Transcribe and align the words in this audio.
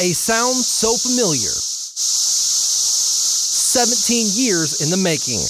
A 0.00 0.14
sound 0.14 0.54
so 0.54 0.94
familiar. 0.94 1.58
17 1.98 4.30
years 4.30 4.80
in 4.80 4.90
the 4.90 4.96
making. 4.96 5.42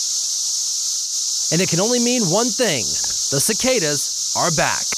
And 1.53 1.61
it 1.61 1.69
can 1.69 1.81
only 1.81 2.01
mean 2.01 2.33
one 2.33 2.49
thing 2.49 2.81
the 3.29 3.41
cicadas 3.41 4.33
are 4.37 4.51
back. 4.57 4.98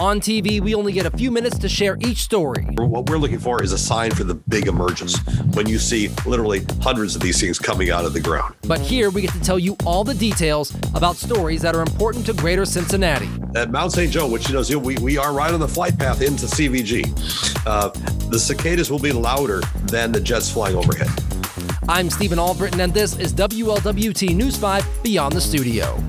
On 0.00 0.20
TV, 0.20 0.60
we 0.60 0.76
only 0.76 0.92
get 0.92 1.06
a 1.06 1.10
few 1.10 1.28
minutes 1.28 1.58
to 1.58 1.68
share 1.68 1.96
each 2.00 2.18
story. 2.18 2.62
What 2.76 3.10
we're 3.10 3.18
looking 3.18 3.40
for 3.40 3.64
is 3.64 3.72
a 3.72 3.78
sign 3.78 4.12
for 4.12 4.22
the 4.22 4.34
big 4.34 4.68
emergence 4.68 5.18
when 5.54 5.68
you 5.68 5.80
see 5.80 6.08
literally 6.24 6.64
hundreds 6.80 7.16
of 7.16 7.20
these 7.20 7.40
things 7.40 7.58
coming 7.58 7.90
out 7.90 8.04
of 8.04 8.12
the 8.12 8.20
ground. 8.20 8.54
But 8.62 8.80
here 8.80 9.10
we 9.10 9.22
get 9.22 9.32
to 9.32 9.40
tell 9.40 9.58
you 9.58 9.76
all 9.84 10.04
the 10.04 10.14
details 10.14 10.72
about 10.94 11.16
stories 11.16 11.62
that 11.62 11.74
are 11.74 11.80
important 11.80 12.26
to 12.26 12.32
greater 12.32 12.64
Cincinnati. 12.64 13.28
At 13.56 13.72
Mount 13.72 13.90
St. 13.90 14.12
Joe, 14.12 14.28
which 14.28 14.48
you 14.48 14.54
know, 14.54 14.78
we, 14.78 14.94
we 14.98 15.18
are 15.18 15.32
right 15.34 15.52
on 15.52 15.58
the 15.58 15.66
flight 15.66 15.98
path 15.98 16.22
into 16.22 16.46
CVG, 16.46 17.66
uh, 17.66 17.88
the 18.28 18.38
cicadas 18.38 18.92
will 18.92 19.00
be 19.00 19.10
louder 19.10 19.62
than 19.86 20.12
the 20.12 20.20
jets 20.20 20.48
flying 20.48 20.76
overhead. 20.76 21.10
I'm 21.88 22.08
Stephen 22.08 22.38
Albritton, 22.38 22.80
and 22.80 22.94
this 22.94 23.18
is 23.18 23.34
WLWT 23.34 24.36
News 24.36 24.56
5 24.56 24.86
Beyond 25.02 25.34
the 25.34 25.40
Studio. 25.40 26.00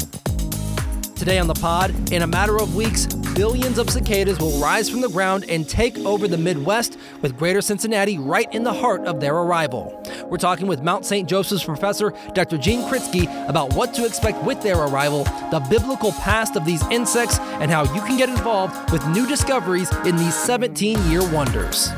Today 1.16 1.40
on 1.40 1.48
the 1.48 1.56
pod, 1.56 1.90
in 2.14 2.22
a 2.22 2.28
matter 2.28 2.58
of 2.62 2.76
weeks, 2.76 3.08
billions 3.40 3.78
of 3.78 3.90
cicadas 3.90 4.38
will 4.38 4.60
rise 4.60 4.90
from 4.90 5.00
the 5.00 5.08
ground 5.08 5.46
and 5.48 5.70
take 5.70 5.98
over 6.00 6.28
the 6.28 6.38
Midwest, 6.38 6.98
with 7.22 7.38
Greater 7.38 7.62
Cincinnati 7.62 8.18
right 8.18 8.54
in 8.54 8.64
the 8.64 8.74
heart 8.74 9.06
of 9.06 9.22
their 9.22 9.34
arrival. 9.34 10.04
We're 10.26 10.36
talking 10.36 10.68
with 10.68 10.84
Mount 10.84 11.06
St. 11.06 11.26
Joseph's 11.26 11.64
professor, 11.64 12.14
Dr. 12.34 12.58
Gene 12.58 12.82
Kritsky, 12.90 13.30
about 13.48 13.74
what 13.76 13.94
to 13.94 14.06
expect 14.06 14.44
with 14.44 14.62
their 14.62 14.76
arrival, 14.76 15.24
the 15.52 15.66
biblical 15.70 16.12
past 16.12 16.58
of 16.58 16.66
these 16.66 16.86
insects, 16.88 17.40
and 17.62 17.72
how 17.72 17.84
you 17.96 18.02
can 18.02 18.18
get 18.18 18.28
involved 18.28 18.92
with 18.92 19.08
new 19.08 19.26
discoveries 19.26 19.90
in 20.06 20.18
these 20.18 20.36
17 20.36 21.02
year 21.10 21.22
wonders. 21.32 21.92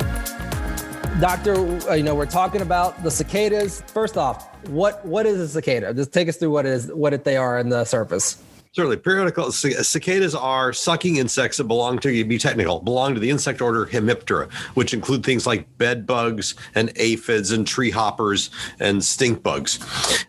Doctor, 1.19 1.55
uh, 1.89 1.95
you 1.95 2.03
know, 2.03 2.13
we're 2.13 2.27
talking 2.27 2.61
about 2.61 3.01
the 3.01 3.09
cicadas. 3.09 3.81
First 3.87 4.15
off, 4.15 4.47
what 4.67 5.03
what 5.07 5.25
is 5.25 5.39
a 5.39 5.47
cicada? 5.47 5.91
Just 5.91 6.13
take 6.13 6.29
us 6.29 6.37
through 6.37 6.51
what 6.51 6.67
is 6.67 6.93
what 6.93 7.23
they 7.23 7.35
are 7.35 7.57
in 7.57 7.69
the 7.69 7.83
surface. 7.83 8.37
Certainly, 8.73 8.97
periodical 8.97 9.51
cicadas 9.51 10.33
are 10.33 10.71
sucking 10.71 11.17
insects 11.17 11.57
that 11.57 11.65
belong 11.65 11.99
to 11.99 12.09
you 12.09 12.23
be 12.23 12.37
technical, 12.37 12.79
belong 12.79 13.13
to 13.13 13.19
the 13.19 13.29
insect 13.29 13.61
order 13.61 13.85
Hemiptera, 13.85 14.49
which 14.75 14.93
include 14.93 15.25
things 15.25 15.45
like 15.45 15.77
bed 15.77 16.07
bugs 16.07 16.55
and 16.73 16.89
aphids 16.95 17.51
and 17.51 17.67
tree 17.67 17.91
hoppers 17.91 18.49
and 18.79 19.03
stink 19.03 19.43
bugs. 19.43 19.79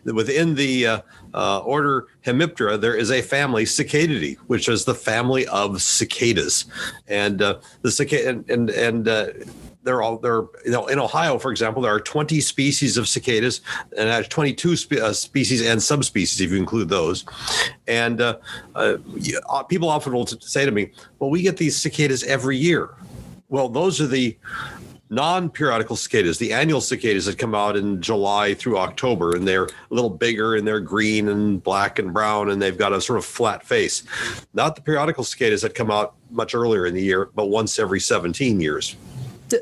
Within 0.03 0.55
the 0.55 0.87
uh, 0.87 1.01
uh, 1.33 1.59
order 1.59 2.07
Hemiptera, 2.25 2.81
there 2.81 2.97
is 2.97 3.11
a 3.11 3.21
family 3.21 3.63
Cicadidae, 3.63 4.35
which 4.47 4.67
is 4.67 4.83
the 4.83 4.93
family 4.93 5.47
of 5.47 5.81
cicadas, 5.81 6.65
and 7.07 7.41
uh, 7.41 7.59
the 7.81 7.91
cicada 7.91 8.27
and 8.27 8.49
and, 8.49 8.69
and 8.71 9.07
they're 9.83 10.01
all 10.01 10.17
they're 10.17 10.43
you 10.65 10.71
know 10.71 10.87
in 10.87 10.99
Ohio, 10.99 11.37
for 11.37 11.51
example, 11.51 11.81
there 11.81 11.93
are 11.93 11.99
20 11.99 12.39
species 12.41 12.97
of 12.97 13.07
cicadas 13.07 13.61
and 13.97 14.09
there's 14.09 14.27
22 14.27 14.75
spe- 14.75 14.93
uh, 14.93 15.13
species 15.13 15.65
and 15.65 15.81
subspecies 15.81 16.41
if 16.41 16.51
you 16.51 16.57
include 16.57 16.89
those. 16.89 17.25
And 17.87 18.21
uh, 18.21 18.37
uh 18.75 18.97
people 19.69 19.89
often 19.89 20.13
will 20.13 20.27
say 20.27 20.65
to 20.65 20.71
me, 20.71 20.91
"Well, 21.19 21.29
we 21.29 21.41
get 21.41 21.57
these 21.57 21.75
cicadas 21.75 22.23
every 22.23 22.57
year." 22.57 22.95
Well, 23.49 23.69
those 23.69 24.01
are 24.01 24.07
the 24.07 24.37
non-periodical 25.09 25.95
cicadas, 25.95 26.39
the 26.39 26.51
annual 26.51 26.81
cicadas 26.81 27.25
that 27.25 27.37
come 27.37 27.53
out 27.53 27.75
in 27.75 28.01
July 28.01 28.55
through 28.55 28.79
October, 28.79 29.35
and 29.35 29.47
they're 29.47 29.65
a 29.65 29.69
little 29.91 30.09
bigger 30.09 30.55
and 30.55 30.67
they're 30.67 30.79
green 30.79 31.29
and 31.29 31.61
black 31.61 31.99
and 31.99 32.11
brown, 32.11 32.49
and 32.49 32.59
they've 32.59 32.79
got 32.79 32.93
a 32.93 32.99
sort 32.99 33.19
of 33.19 33.25
flat 33.25 33.63
face. 33.63 34.03
Not 34.55 34.75
the 34.75 34.81
periodical 34.81 35.23
cicadas 35.23 35.61
that 35.61 35.75
come 35.75 35.91
out 35.91 36.15
much 36.31 36.55
earlier 36.55 36.87
in 36.87 36.95
the 36.95 37.01
year, 37.01 37.29
but 37.35 37.47
once 37.47 37.77
every 37.77 37.99
17 37.99 38.59
years 38.59 38.95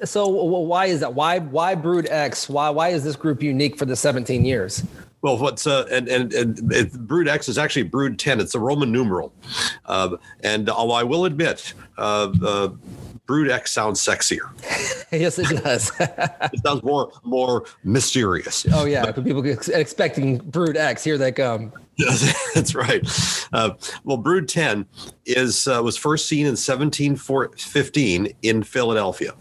so 0.04 0.28
why 0.28 0.86
is 0.88 1.00
that? 1.02 1.14
Why 1.14 1.40
why 1.40 1.76
Brood 1.76 2.08
X? 2.10 2.50
Why 2.50 2.70
why 2.70 2.90
is 2.90 3.04
this 3.04 3.16
group 3.16 3.42
unique 3.44 3.78
for 3.78 3.86
the 3.86 3.96
17 3.96 4.46
years? 4.46 4.84
Well, 5.22 5.38
what's 5.38 5.68
uh, 5.68 5.88
and 5.92 6.08
and, 6.08 6.34
and 6.34 6.74
it, 6.74 6.94
Brood 6.94 7.28
X 7.28 7.48
is 7.48 7.58
actually 7.58 7.84
Brood 7.84 8.18
10. 8.18 8.40
It's 8.40 8.56
a 8.56 8.60
Roman 8.60 8.92
numeral, 8.92 9.34
uh, 9.86 10.18
and 10.42 10.70
although 10.70 10.96
I 10.96 11.04
will 11.04 11.26
admit, 11.26 11.74
uh, 11.98 12.32
uh 12.44 12.70
Brood 13.28 13.50
X 13.50 13.72
sounds 13.72 14.02
sexier. 14.02 14.50
yes, 15.12 15.38
it 15.38 15.64
does. 15.64 15.92
it 16.00 16.60
sounds 16.66 16.84
more 16.84 17.12
more 17.24 17.66
mysterious. 17.84 18.66
Oh 18.74 18.86
yeah, 18.86 19.12
but, 19.12 19.24
people 19.24 19.46
expecting 19.46 20.38
Brood 20.38 20.76
X, 20.76 21.04
here 21.04 21.18
they 21.18 21.32
come. 21.32 21.72
That's 22.56 22.74
right. 22.74 23.06
Uh, 23.54 23.72
well, 24.04 24.18
Brood 24.18 24.48
10 24.48 24.86
is 25.26 25.68
uh, 25.68 25.82
was 25.84 25.98
first 25.98 26.28
seen 26.28 26.46
in 26.46 26.54
1715 26.54 28.34
in 28.42 28.64
Philadelphia, 28.64 29.34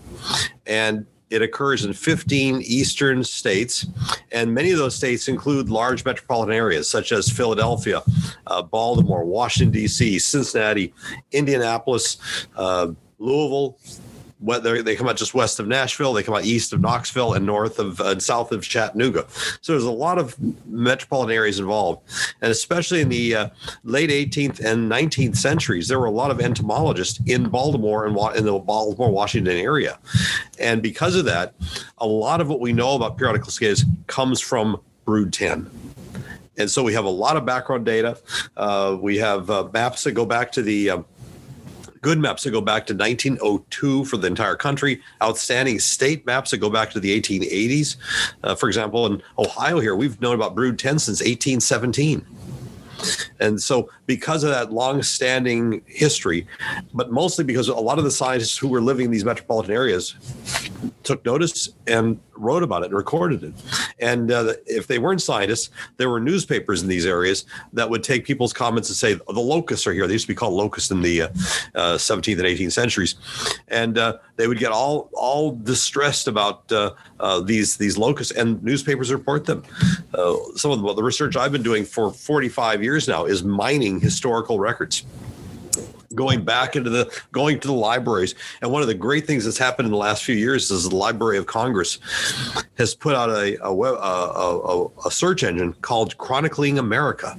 and 0.66 1.06
it 1.30 1.42
occurs 1.42 1.84
in 1.84 1.92
15 1.92 2.60
eastern 2.62 3.22
states, 3.22 3.86
and 4.32 4.52
many 4.52 4.72
of 4.72 4.78
those 4.78 4.96
states 4.96 5.28
include 5.28 5.70
large 5.70 6.04
metropolitan 6.04 6.54
areas 6.54 6.88
such 6.88 7.12
as 7.12 7.30
Philadelphia, 7.30 8.02
uh, 8.48 8.62
Baltimore, 8.62 9.24
Washington 9.24 9.72
D.C., 9.72 10.18
Cincinnati, 10.18 10.92
Indianapolis, 11.30 12.18
uh, 12.56 12.88
Louisville, 13.18 13.78
they 14.40 14.96
come 14.96 15.08
out 15.08 15.16
just 15.16 15.34
west 15.34 15.60
of 15.60 15.66
Nashville, 15.66 16.12
they 16.12 16.22
come 16.22 16.34
out 16.34 16.44
east 16.44 16.72
of 16.72 16.80
Knoxville, 16.80 17.34
and 17.34 17.44
north 17.44 17.78
of 17.78 18.00
and 18.00 18.22
south 18.22 18.52
of 18.52 18.62
Chattanooga. 18.62 19.26
So 19.60 19.72
there's 19.72 19.84
a 19.84 19.90
lot 19.90 20.18
of 20.18 20.36
metropolitan 20.66 21.34
areas 21.34 21.58
involved, 21.58 22.02
and 22.40 22.50
especially 22.50 23.00
in 23.00 23.08
the 23.08 23.34
uh, 23.34 23.48
late 23.84 24.10
18th 24.10 24.60
and 24.60 24.90
19th 24.90 25.36
centuries, 25.36 25.88
there 25.88 26.00
were 26.00 26.06
a 26.06 26.10
lot 26.10 26.30
of 26.30 26.40
entomologists 26.40 27.20
in 27.26 27.48
Baltimore 27.48 28.06
and 28.06 28.16
in 28.36 28.44
the 28.44 28.58
Baltimore 28.58 29.10
Washington 29.10 29.56
area, 29.56 29.98
and 30.58 30.82
because 30.82 31.16
of 31.16 31.24
that, 31.26 31.54
a 31.98 32.06
lot 32.06 32.40
of 32.40 32.48
what 32.48 32.60
we 32.60 32.72
know 32.72 32.94
about 32.94 33.18
periodical 33.18 33.50
cicadas 33.50 33.84
comes 34.06 34.40
from 34.40 34.80
Brood 35.04 35.32
10. 35.32 35.70
And 36.60 36.70
so 36.70 36.82
we 36.82 36.92
have 36.92 37.06
a 37.06 37.10
lot 37.10 37.36
of 37.36 37.46
background 37.46 37.86
data. 37.86 38.18
Uh, 38.56 38.96
we 39.00 39.16
have 39.16 39.48
uh, 39.48 39.68
maps 39.72 40.04
that 40.04 40.12
go 40.12 40.26
back 40.26 40.52
to 40.52 40.62
the 40.62 40.90
uh, 40.90 41.02
good 42.02 42.18
maps 42.18 42.44
that 42.44 42.50
go 42.50 42.60
back 42.60 42.86
to 42.86 42.94
1902 42.94 44.04
for 44.04 44.16
the 44.16 44.26
entire 44.26 44.56
country, 44.56 45.00
outstanding 45.22 45.78
state 45.78 46.24
maps 46.26 46.50
that 46.50 46.58
go 46.58 46.70
back 46.70 46.90
to 46.90 47.00
the 47.00 47.20
1880s. 47.20 47.96
Uh, 48.42 48.54
for 48.54 48.68
example, 48.68 49.06
in 49.06 49.22
Ohio 49.38 49.80
here, 49.80 49.94
we've 49.94 50.20
known 50.20 50.34
about 50.34 50.54
Brood 50.54 50.78
10 50.78 50.98
since 50.98 51.20
1817. 51.20 52.26
And 53.38 53.60
so, 53.60 53.90
because 54.06 54.44
of 54.44 54.50
that 54.50 54.72
long-standing 54.72 55.82
history, 55.86 56.46
but 56.92 57.10
mostly 57.10 57.44
because 57.44 57.68
a 57.68 57.74
lot 57.74 57.98
of 57.98 58.04
the 58.04 58.10
scientists 58.10 58.58
who 58.58 58.68
were 58.68 58.82
living 58.82 59.06
in 59.06 59.10
these 59.10 59.24
metropolitan 59.24 59.72
areas 59.72 60.14
took 61.10 61.25
notice 61.25 61.71
and 61.88 62.21
wrote 62.37 62.62
about 62.62 62.82
it 62.82 62.87
and 62.87 62.94
recorded 62.94 63.43
it. 63.43 63.53
And 63.98 64.31
uh, 64.31 64.54
if 64.65 64.87
they 64.87 65.00
weren't 65.00 65.21
scientists, 65.21 65.71
there 65.97 66.09
were 66.09 66.21
newspapers 66.21 66.82
in 66.82 66.88
these 66.88 67.04
areas 67.04 67.47
that 67.72 67.91
would 67.91 68.04
take 68.04 68.25
people's 68.25 68.53
comments 68.53 68.88
and 68.88 68.97
say, 68.97 69.15
the 69.15 69.41
locusts 69.41 69.88
are 69.88 69.93
here. 69.93 70.06
They 70.06 70.12
used 70.12 70.26
to 70.26 70.32
be 70.32 70.37
called 70.37 70.54
locusts 70.54 70.93
in 70.93 71.03
the 71.03 71.22
uh, 71.22 71.28
uh, 71.75 71.98
17th 71.98 72.38
and 72.38 72.47
18th 72.47 72.72
centuries. 72.72 73.16
And 73.66 73.98
uh, 73.98 74.19
they 74.37 74.47
would 74.47 74.59
get 74.59 74.71
all 74.71 75.10
all 75.12 75.56
distressed 75.56 76.28
about 76.28 76.71
uh, 76.71 76.93
uh, 77.19 77.41
these 77.41 77.77
these 77.77 77.98
locusts, 77.98 78.32
and 78.32 78.62
newspapers 78.62 79.12
report 79.12 79.47
them. 79.47 79.65
some 80.56 80.71
of 80.71 80.81
the, 80.81 80.94
the 80.94 81.03
research 81.03 81.37
I've 81.37 81.53
been 81.53 81.62
doing 81.62 81.84
for 81.84 82.12
45 82.12 82.82
years 82.82 83.09
now 83.09 83.25
is 83.25 83.42
mining 83.42 84.00
historical 84.00 84.59
records 84.60 85.04
going 86.15 86.44
back 86.44 86.75
into 86.75 86.91
the 86.91 87.09
going 87.31 87.60
to 87.60 87.69
the 87.69 87.75
libraries 87.75 88.34
and 88.62 88.71
one 88.71 88.82
of 88.82 88.88
the 88.88 88.94
great 88.94 89.26
things 89.26 89.44
that's 89.44 89.59
happened 89.59 89.87
in 89.87 89.93
the 89.93 89.98
last 89.98 90.25
few 90.25 90.34
years 90.34 90.69
is 90.71 90.88
the 90.88 90.97
library 90.97 91.38
of 91.38 91.47
congress 91.47 91.98
has 92.76 92.97
put 92.97 93.15
out 93.15 93.31
a 93.31 93.56
a, 93.65 93.72
web, 93.72 93.94
a, 93.94 93.97
a, 93.97 94.87
a 95.06 95.10
search 95.10 95.44
engine 95.44 95.72
called 95.75 96.16
chronicling 96.19 96.81
america 96.81 97.37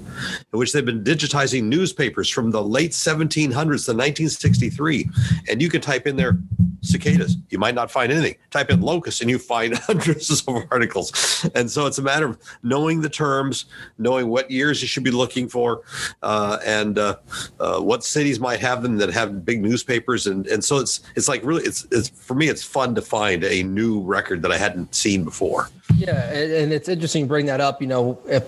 in 0.54 0.60
which 0.60 0.72
they've 0.72 0.86
been 0.86 1.04
digitizing 1.04 1.64
newspapers 1.64 2.30
from 2.30 2.50
the 2.50 2.64
late 2.64 2.92
1700s 2.92 3.52
to 3.52 3.92
1963 3.92 5.10
and 5.50 5.62
you 5.62 5.70
can 5.70 5.82
type 5.82 6.08
in 6.08 6.16
there 6.16 6.38
cicadas. 6.82 7.38
You 7.50 7.60
might 7.60 7.76
not 7.76 7.92
find 7.92 8.12
anything. 8.12 8.36
Type 8.50 8.70
in 8.70 8.82
locust 8.82 9.22
and 9.22 9.30
you 9.30 9.38
find 9.38 9.78
hundreds 9.78 10.30
of 10.30 10.48
articles. 10.72 11.50
And 11.56 11.70
so 11.70 11.86
it's 11.86 11.98
a 11.98 12.02
matter 12.02 12.28
of 12.28 12.40
knowing 12.64 13.02
the 13.02 13.10
terms, 13.10 13.66
knowing 13.98 14.28
what 14.28 14.50
years 14.50 14.82
you 14.82 14.88
should 14.88 15.04
be 15.04 15.12
looking 15.12 15.48
for, 15.48 15.82
uh, 16.24 16.58
and 16.66 16.98
uh, 16.98 17.18
uh, 17.60 17.80
what 17.80 18.04
cities 18.04 18.40
might 18.40 18.60
have 18.62 18.84
them 18.84 18.98
that 18.98 19.10
have 19.12 19.46
big 19.46 19.62
newspapers. 19.62 20.28
And, 20.28 20.48
and 20.48 20.64
so 20.64 20.78
it's 20.78 21.02
it's 21.16 21.28
like 21.28 21.44
really 21.44 21.64
it's 21.64 21.86
it's 21.92 22.10
for 22.10 22.36
me 22.36 22.48
it's 22.48 22.64
fun 22.64 22.96
to 22.96 23.02
find 23.02 23.44
a 23.44 23.64
new 23.64 24.02
record 24.02 24.42
that 24.44 24.52
I 24.52 24.58
hadn't 24.58 24.96
seen 24.96 25.24
before. 25.24 25.70
Yeah, 25.98 26.32
and 26.32 26.72
it's 26.72 26.88
interesting 26.88 27.26
to 27.26 27.28
bring 27.28 27.46
that 27.48 27.60
up. 27.60 27.82
You 27.82 27.88
know, 27.88 28.20
if 28.28 28.44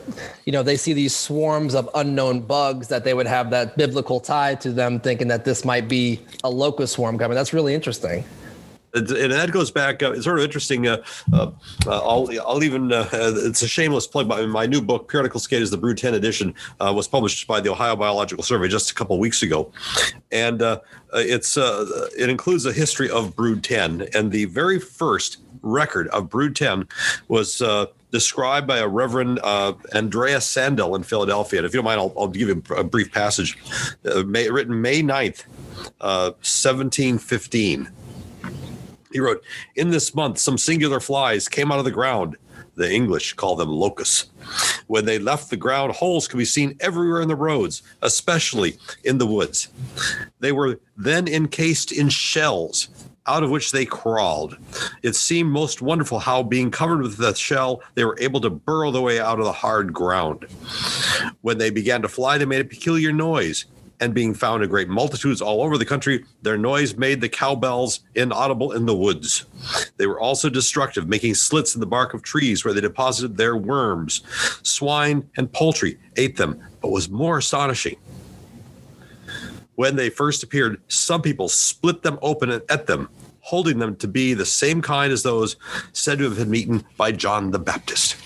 you 0.45 0.53
know 0.53 0.63
they 0.63 0.77
see 0.77 0.93
these 0.93 1.15
swarms 1.15 1.75
of 1.75 1.89
unknown 1.95 2.41
bugs 2.41 2.87
that 2.87 3.03
they 3.03 3.13
would 3.13 3.27
have 3.27 3.49
that 3.49 3.77
biblical 3.77 4.19
tie 4.19 4.55
to 4.55 4.71
them, 4.71 4.99
thinking 4.99 5.27
that 5.27 5.45
this 5.45 5.65
might 5.65 5.87
be 5.87 6.21
a 6.43 6.49
locust 6.49 6.93
swarm 6.93 7.17
coming. 7.17 7.35
That's 7.35 7.53
really 7.53 7.73
interesting. 7.73 8.23
And 8.93 9.31
that 9.31 9.51
goes 9.51 9.71
back. 9.71 10.03
Uh, 10.03 10.11
it's 10.11 10.25
sort 10.25 10.39
of 10.39 10.45
interesting. 10.45 10.87
Uh, 10.87 11.03
uh, 11.31 11.51
uh 11.87 11.99
I'll, 11.99 12.29
I'll 12.45 12.63
even. 12.63 12.91
Uh, 12.91 13.07
it's 13.11 13.61
a 13.61 13.67
shameless 13.67 14.07
plug. 14.07 14.27
My, 14.27 14.45
my 14.45 14.65
new 14.65 14.81
book, 14.81 15.09
Periodical 15.09 15.39
Cicadas, 15.39 15.71
the 15.71 15.77
Brood 15.77 15.97
10 15.97 16.13
edition, 16.13 16.53
uh, 16.79 16.93
was 16.95 17.07
published 17.07 17.47
by 17.47 17.59
the 17.59 17.71
Ohio 17.71 17.95
Biological 17.95 18.43
Survey 18.43 18.67
just 18.67 18.91
a 18.91 18.93
couple 18.93 19.17
weeks 19.19 19.41
ago, 19.41 19.71
and 20.31 20.61
it's 21.13 21.57
it 21.57 22.29
includes 22.29 22.65
a 22.65 22.73
history 22.73 23.09
of 23.09 23.35
Brood 23.35 23.63
10. 23.63 24.09
And 24.13 24.31
the 24.31 24.45
very 24.45 24.79
first 24.79 25.39
record 25.61 26.07
of 26.09 26.29
Brood 26.29 26.55
10 26.55 26.87
was 27.27 27.61
described 28.11 28.67
by 28.67 28.77
a 28.77 28.87
Reverend 28.87 29.39
uh, 29.43 29.73
Andreas 29.95 30.45
Sandel 30.45 30.95
in 30.95 31.01
Philadelphia. 31.01 31.59
And 31.59 31.65
if 31.65 31.73
you 31.73 31.79
don't 31.79 31.85
mind, 31.85 31.99
I'll, 31.99 32.13
I'll 32.15 32.27
give 32.27 32.47
you 32.47 32.63
a 32.77 32.83
brief 32.83 33.11
passage. 33.11 33.57
Uh, 34.05 34.21
May, 34.21 34.49
written 34.49 34.79
May 34.81 35.01
9th, 35.01 35.45
uh, 35.99 36.31
1715. 36.43 37.89
He 39.13 39.19
wrote, 39.19 39.43
In 39.75 39.91
this 39.91 40.13
month, 40.13 40.39
some 40.39 40.57
singular 40.57 40.99
flies 40.99 41.47
came 41.47 41.71
out 41.71 41.79
of 41.79 41.85
the 41.85 41.91
ground. 41.91 42.35
The 42.75 42.91
English 42.91 43.33
call 43.33 43.55
them 43.55 43.69
locusts. 43.69 44.31
When 44.87 45.05
they 45.05 45.19
left 45.19 45.51
the 45.51 45.57
ground, 45.57 45.93
holes 45.93 46.27
could 46.27 46.39
be 46.39 46.45
seen 46.45 46.75
everywhere 46.79 47.21
in 47.21 47.27
the 47.27 47.35
roads, 47.35 47.83
especially 48.01 48.79
in 49.03 49.19
the 49.19 49.27
woods. 49.27 49.69
They 50.39 50.51
were 50.51 50.79
then 50.97 51.27
encased 51.27 51.91
in 51.91 52.09
shells, 52.09 52.89
out 53.27 53.43
of 53.43 53.51
which 53.51 53.71
they 53.71 53.85
crawled. 53.85 54.57
It 55.03 55.15
seemed 55.15 55.51
most 55.51 55.83
wonderful 55.83 56.17
how, 56.17 56.41
being 56.41 56.71
covered 56.71 57.03
with 57.03 57.17
the 57.17 57.35
shell, 57.35 57.83
they 57.93 58.05
were 58.05 58.17
able 58.19 58.41
to 58.41 58.49
burrow 58.49 58.89
their 58.89 59.03
way 59.03 59.19
out 59.19 59.37
of 59.37 59.45
the 59.45 59.53
hard 59.53 59.93
ground. 59.93 60.47
When 61.41 61.59
they 61.59 61.69
began 61.69 62.01
to 62.01 62.07
fly, 62.07 62.39
they 62.39 62.45
made 62.45 62.61
a 62.61 62.65
peculiar 62.65 63.13
noise 63.13 63.65
and 64.03 64.13
being 64.13 64.33
found 64.33 64.61
in 64.61 64.69
great 64.69 64.89
multitudes 64.89 65.41
all 65.41 65.61
over 65.61 65.77
the 65.77 65.85
country, 65.85 66.25
their 66.41 66.57
noise 66.57 66.97
made 66.97 67.21
the 67.21 67.29
cowbells 67.29 68.01
inaudible 68.15 68.73
in 68.73 68.85
the 68.85 68.93
woods. 68.93 69.45
They 69.95 70.07
were 70.07 70.19
also 70.19 70.49
destructive, 70.49 71.07
making 71.07 71.35
slits 71.35 71.73
in 71.73 71.79
the 71.79 71.85
bark 71.85 72.13
of 72.13 72.21
trees 72.21 72.65
where 72.65 72.73
they 72.73 72.81
deposited 72.81 73.37
their 73.37 73.55
worms. 73.55 74.21
Swine 74.61 75.29
and 75.37 75.49
poultry 75.49 75.97
ate 76.17 76.35
them, 76.35 76.61
but 76.81 76.91
was 76.91 77.09
more 77.09 77.37
astonishing. 77.37 77.95
When 79.75 79.95
they 79.95 80.09
first 80.09 80.43
appeared, 80.43 80.81
some 80.89 81.21
people 81.21 81.47
split 81.47 82.03
them 82.03 82.19
open 82.21 82.49
and 82.49 82.61
ate 82.69 82.87
them, 82.87 83.07
holding 83.39 83.79
them 83.79 83.95
to 83.95 84.07
be 84.09 84.33
the 84.33 84.45
same 84.45 84.81
kind 84.81 85.13
as 85.13 85.23
those 85.23 85.55
said 85.93 86.17
to 86.17 86.25
have 86.25 86.35
been 86.35 86.53
eaten 86.53 86.83
by 86.97 87.13
John 87.13 87.51
the 87.51 87.59
Baptist 87.59 88.17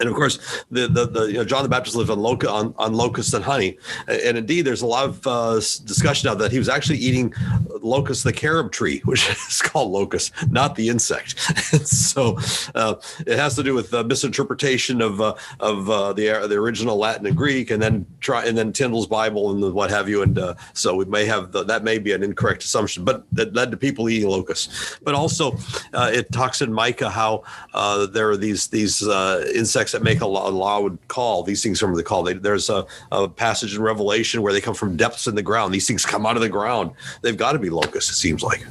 and 0.00 0.08
of 0.08 0.14
course, 0.14 0.38
the 0.70 0.88
the, 0.88 1.06
the 1.06 1.24
you 1.26 1.34
know, 1.34 1.44
John 1.44 1.62
the 1.62 1.68
Baptist 1.68 1.96
lived 1.96 2.10
on, 2.10 2.20
loca, 2.20 2.50
on 2.50 2.74
on 2.78 2.92
locusts 2.92 3.32
and 3.32 3.44
honey, 3.44 3.78
and 4.06 4.36
indeed, 4.36 4.62
there's 4.62 4.82
a 4.82 4.86
lot 4.86 5.04
of 5.06 5.26
uh, 5.26 5.54
discussion 5.54 6.28
of 6.28 6.38
that 6.38 6.52
he 6.52 6.58
was 6.58 6.68
actually 6.68 6.98
eating 6.98 7.32
locust, 7.80 8.24
the 8.24 8.32
carob 8.32 8.72
tree, 8.72 9.00
which 9.04 9.28
is 9.28 9.62
called 9.62 9.90
locust, 9.90 10.32
not 10.50 10.74
the 10.74 10.88
insect. 10.88 11.38
so 11.86 12.38
uh, 12.74 12.96
it 13.26 13.38
has 13.38 13.54
to 13.56 13.62
do 13.62 13.74
with 13.74 13.92
uh, 13.94 14.02
misinterpretation 14.04 15.00
of 15.00 15.20
uh, 15.20 15.34
of 15.60 15.88
uh, 15.88 16.12
the 16.12 16.46
the 16.46 16.56
original 16.56 16.96
Latin 16.96 17.26
and 17.26 17.36
Greek, 17.36 17.70
and 17.70 17.82
then 17.82 18.06
try 18.20 18.44
and 18.44 18.56
then 18.56 18.72
Tyndale's 18.72 19.06
Bible 19.06 19.50
and 19.50 19.72
what 19.72 19.90
have 19.90 20.08
you. 20.08 20.22
And 20.22 20.38
uh, 20.38 20.54
so 20.74 20.94
we 20.94 21.06
may 21.06 21.24
have 21.24 21.52
the, 21.52 21.64
that 21.64 21.84
may 21.84 21.98
be 21.98 22.12
an 22.12 22.22
incorrect 22.22 22.62
assumption, 22.64 23.04
but 23.04 23.24
that 23.32 23.54
led 23.54 23.70
to 23.70 23.76
people 23.76 24.08
eating 24.10 24.28
locusts. 24.28 24.98
But 25.02 25.14
also, 25.14 25.56
it 25.94 26.30
talks 26.32 26.60
in 26.60 26.70
Micah 26.70 27.08
how 27.08 27.44
there 28.12 28.28
are 28.28 28.36
these 28.36 28.68
these 28.68 29.02
insects 29.02 29.85
that 29.92 30.02
make 30.02 30.20
a 30.20 30.26
loud 30.26 30.98
call. 31.08 31.42
These 31.42 31.62
things 31.62 31.80
from 31.80 31.94
the 31.94 32.02
call. 32.02 32.22
They, 32.22 32.34
there's 32.34 32.68
a, 32.68 32.86
a, 33.12 33.28
passage 33.28 33.74
in 33.74 33.82
Revelation 33.82 34.42
where 34.42 34.52
they 34.52 34.60
come 34.60 34.74
from 34.74 34.96
depths 34.96 35.26
in 35.26 35.34
the 35.34 35.42
ground. 35.42 35.74
These 35.74 35.86
things 35.86 36.06
come 36.06 36.26
out 36.26 36.36
of 36.36 36.42
the 36.42 36.48
ground. 36.48 36.92
They've 37.22 37.36
got 37.36 37.52
to 37.52 37.58
be 37.58 37.70
locusts. 37.70 38.10
It 38.10 38.14
seems 38.14 38.42
like. 38.42 38.64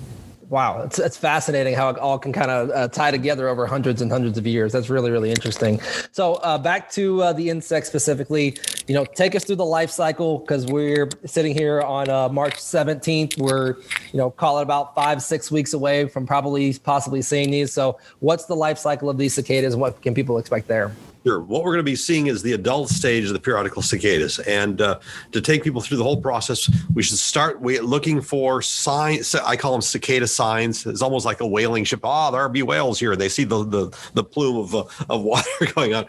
Wow, 0.49 0.83
it's, 0.83 0.99
it's 0.99 1.17
fascinating 1.17 1.73
how 1.73 1.89
it 1.89 1.97
all 1.97 2.19
can 2.19 2.31
kind 2.31 2.51
of 2.51 2.69
uh, 2.69 2.87
tie 2.89 3.09
together 3.09 3.49
over 3.49 3.65
hundreds 3.65 4.03
and 4.03 4.11
hundreds 4.11 4.37
of 4.37 4.45
years. 4.45 4.71
That's 4.71 4.89
really, 4.89 5.09
really 5.09 5.31
interesting. 5.31 5.81
So, 6.11 6.35
uh, 6.35 6.59
back 6.59 6.91
to 6.91 7.23
uh, 7.23 7.33
the 7.33 7.49
insect 7.49 7.87
specifically, 7.87 8.55
you 8.87 8.93
know, 8.93 9.05
take 9.05 9.33
us 9.33 9.43
through 9.43 9.55
the 9.55 9.65
life 9.65 9.89
cycle 9.89 10.39
because 10.39 10.67
we're 10.67 11.09
sitting 11.25 11.55
here 11.55 11.81
on 11.81 12.09
uh, 12.09 12.29
March 12.29 12.55
17th. 12.55 13.39
We're, 13.39 13.77
you 14.11 14.17
know, 14.17 14.29
call 14.29 14.59
it 14.59 14.63
about 14.63 14.93
five, 14.93 15.23
six 15.23 15.49
weeks 15.49 15.73
away 15.73 16.07
from 16.07 16.27
probably 16.27 16.77
possibly 16.77 17.23
seeing 17.23 17.49
these. 17.49 17.73
So, 17.73 17.97
what's 18.19 18.45
the 18.45 18.55
life 18.55 18.77
cycle 18.77 19.09
of 19.09 19.17
these 19.17 19.33
cicadas 19.33 19.75
what 19.75 19.99
can 20.03 20.13
people 20.13 20.37
expect 20.37 20.67
there? 20.67 20.91
Sure. 21.25 21.39
What 21.39 21.63
we're 21.63 21.71
going 21.71 21.79
to 21.79 21.83
be 21.83 21.95
seeing 21.95 22.27
is 22.27 22.43
the 22.43 22.53
adult 22.53 22.89
stage 22.89 23.25
of 23.25 23.33
the 23.33 23.39
periodical 23.39 23.81
cicadas. 23.81 24.37
And 24.37 24.79
uh, 24.79 24.99
to 25.31 25.41
take 25.41 25.63
people 25.63 25.81
through 25.81 25.97
the 25.97 26.03
whole 26.03 26.21
process, 26.21 26.69
we 26.93 27.01
should 27.01 27.17
start 27.17 27.63
looking 27.63 28.21
for 28.21 28.61
signs. 28.61 29.33
I 29.33 29.55
call 29.55 29.71
them 29.71 29.81
cicada 29.81 30.27
signs. 30.27 30.85
It's 30.85 31.01
almost 31.01 31.25
like 31.25 31.41
a 31.41 31.47
whaling 31.47 31.83
ship. 31.83 32.01
Ah, 32.03 32.27
oh, 32.27 32.31
there 32.31 32.47
be 32.49 32.61
whales 32.61 32.99
here. 32.99 33.15
They 33.15 33.29
see 33.29 33.43
the, 33.43 33.65
the, 33.65 33.97
the 34.13 34.23
plume 34.23 34.57
of, 34.57 34.75
uh, 34.75 34.83
of 35.09 35.23
water 35.23 35.49
going 35.73 35.95
on. 35.95 36.05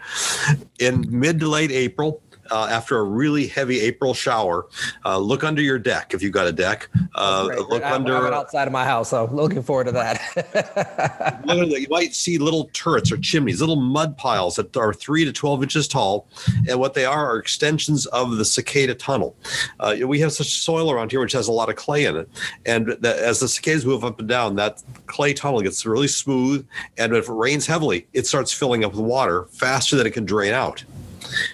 In 0.77 1.03
mid 1.09 1.39
to 1.39 1.47
late 1.47 1.71
April, 1.71 2.21
uh, 2.51 2.67
after 2.69 2.97
a 2.97 3.03
really 3.03 3.47
heavy 3.47 3.79
April 3.81 4.13
shower, 4.13 4.67
uh, 5.05 5.17
look 5.17 5.43
under 5.43 5.61
your 5.61 5.79
deck 5.79 6.13
if 6.13 6.21
you've 6.21 6.33
got 6.33 6.47
a 6.47 6.51
deck. 6.51 6.89
Uh, 7.15 7.49
look 7.69 7.83
I, 7.83 7.91
under 7.91 8.15
I 8.15 8.35
outside 8.35 8.67
of 8.67 8.73
my 8.73 8.85
house, 8.85 9.09
so 9.09 9.29
looking 9.31 9.63
forward 9.63 9.85
to 9.85 9.91
that. 9.93 11.41
you 11.79 11.87
might 11.89 12.13
see 12.13 12.37
little 12.37 12.65
turrets 12.73 13.11
or 13.11 13.17
chimneys, 13.17 13.59
little 13.59 13.75
mud 13.75 14.17
piles 14.17 14.55
that 14.55 14.75
are 14.77 14.93
three 14.93 15.25
to 15.25 15.31
twelve 15.31 15.63
inches 15.63 15.87
tall, 15.87 16.27
and 16.67 16.79
what 16.79 16.93
they 16.93 17.05
are 17.05 17.31
are 17.31 17.37
extensions 17.37 18.05
of 18.07 18.37
the 18.37 18.45
cicada 18.45 18.95
tunnel. 18.95 19.35
Uh, 19.79 19.95
we 20.05 20.19
have 20.19 20.31
such 20.31 20.61
soil 20.61 20.91
around 20.91 21.11
here 21.11 21.19
which 21.19 21.33
has 21.33 21.47
a 21.47 21.51
lot 21.51 21.69
of 21.69 21.75
clay 21.75 22.05
in 22.05 22.15
it, 22.15 22.29
and 22.65 22.87
the, 22.99 23.25
as 23.25 23.39
the 23.39 23.47
cicadas 23.47 23.85
move 23.85 24.03
up 24.03 24.19
and 24.19 24.27
down, 24.27 24.55
that 24.55 24.83
clay 25.07 25.33
tunnel 25.33 25.61
gets 25.61 25.85
really 25.85 26.07
smooth, 26.07 26.65
and 26.97 27.15
if 27.15 27.29
it 27.29 27.33
rains 27.33 27.65
heavily, 27.65 28.07
it 28.13 28.27
starts 28.27 28.51
filling 28.51 28.83
up 28.83 28.91
with 28.91 29.01
water 29.01 29.45
faster 29.51 29.95
than 29.95 30.05
it 30.07 30.11
can 30.11 30.25
drain 30.25 30.53
out. 30.53 30.83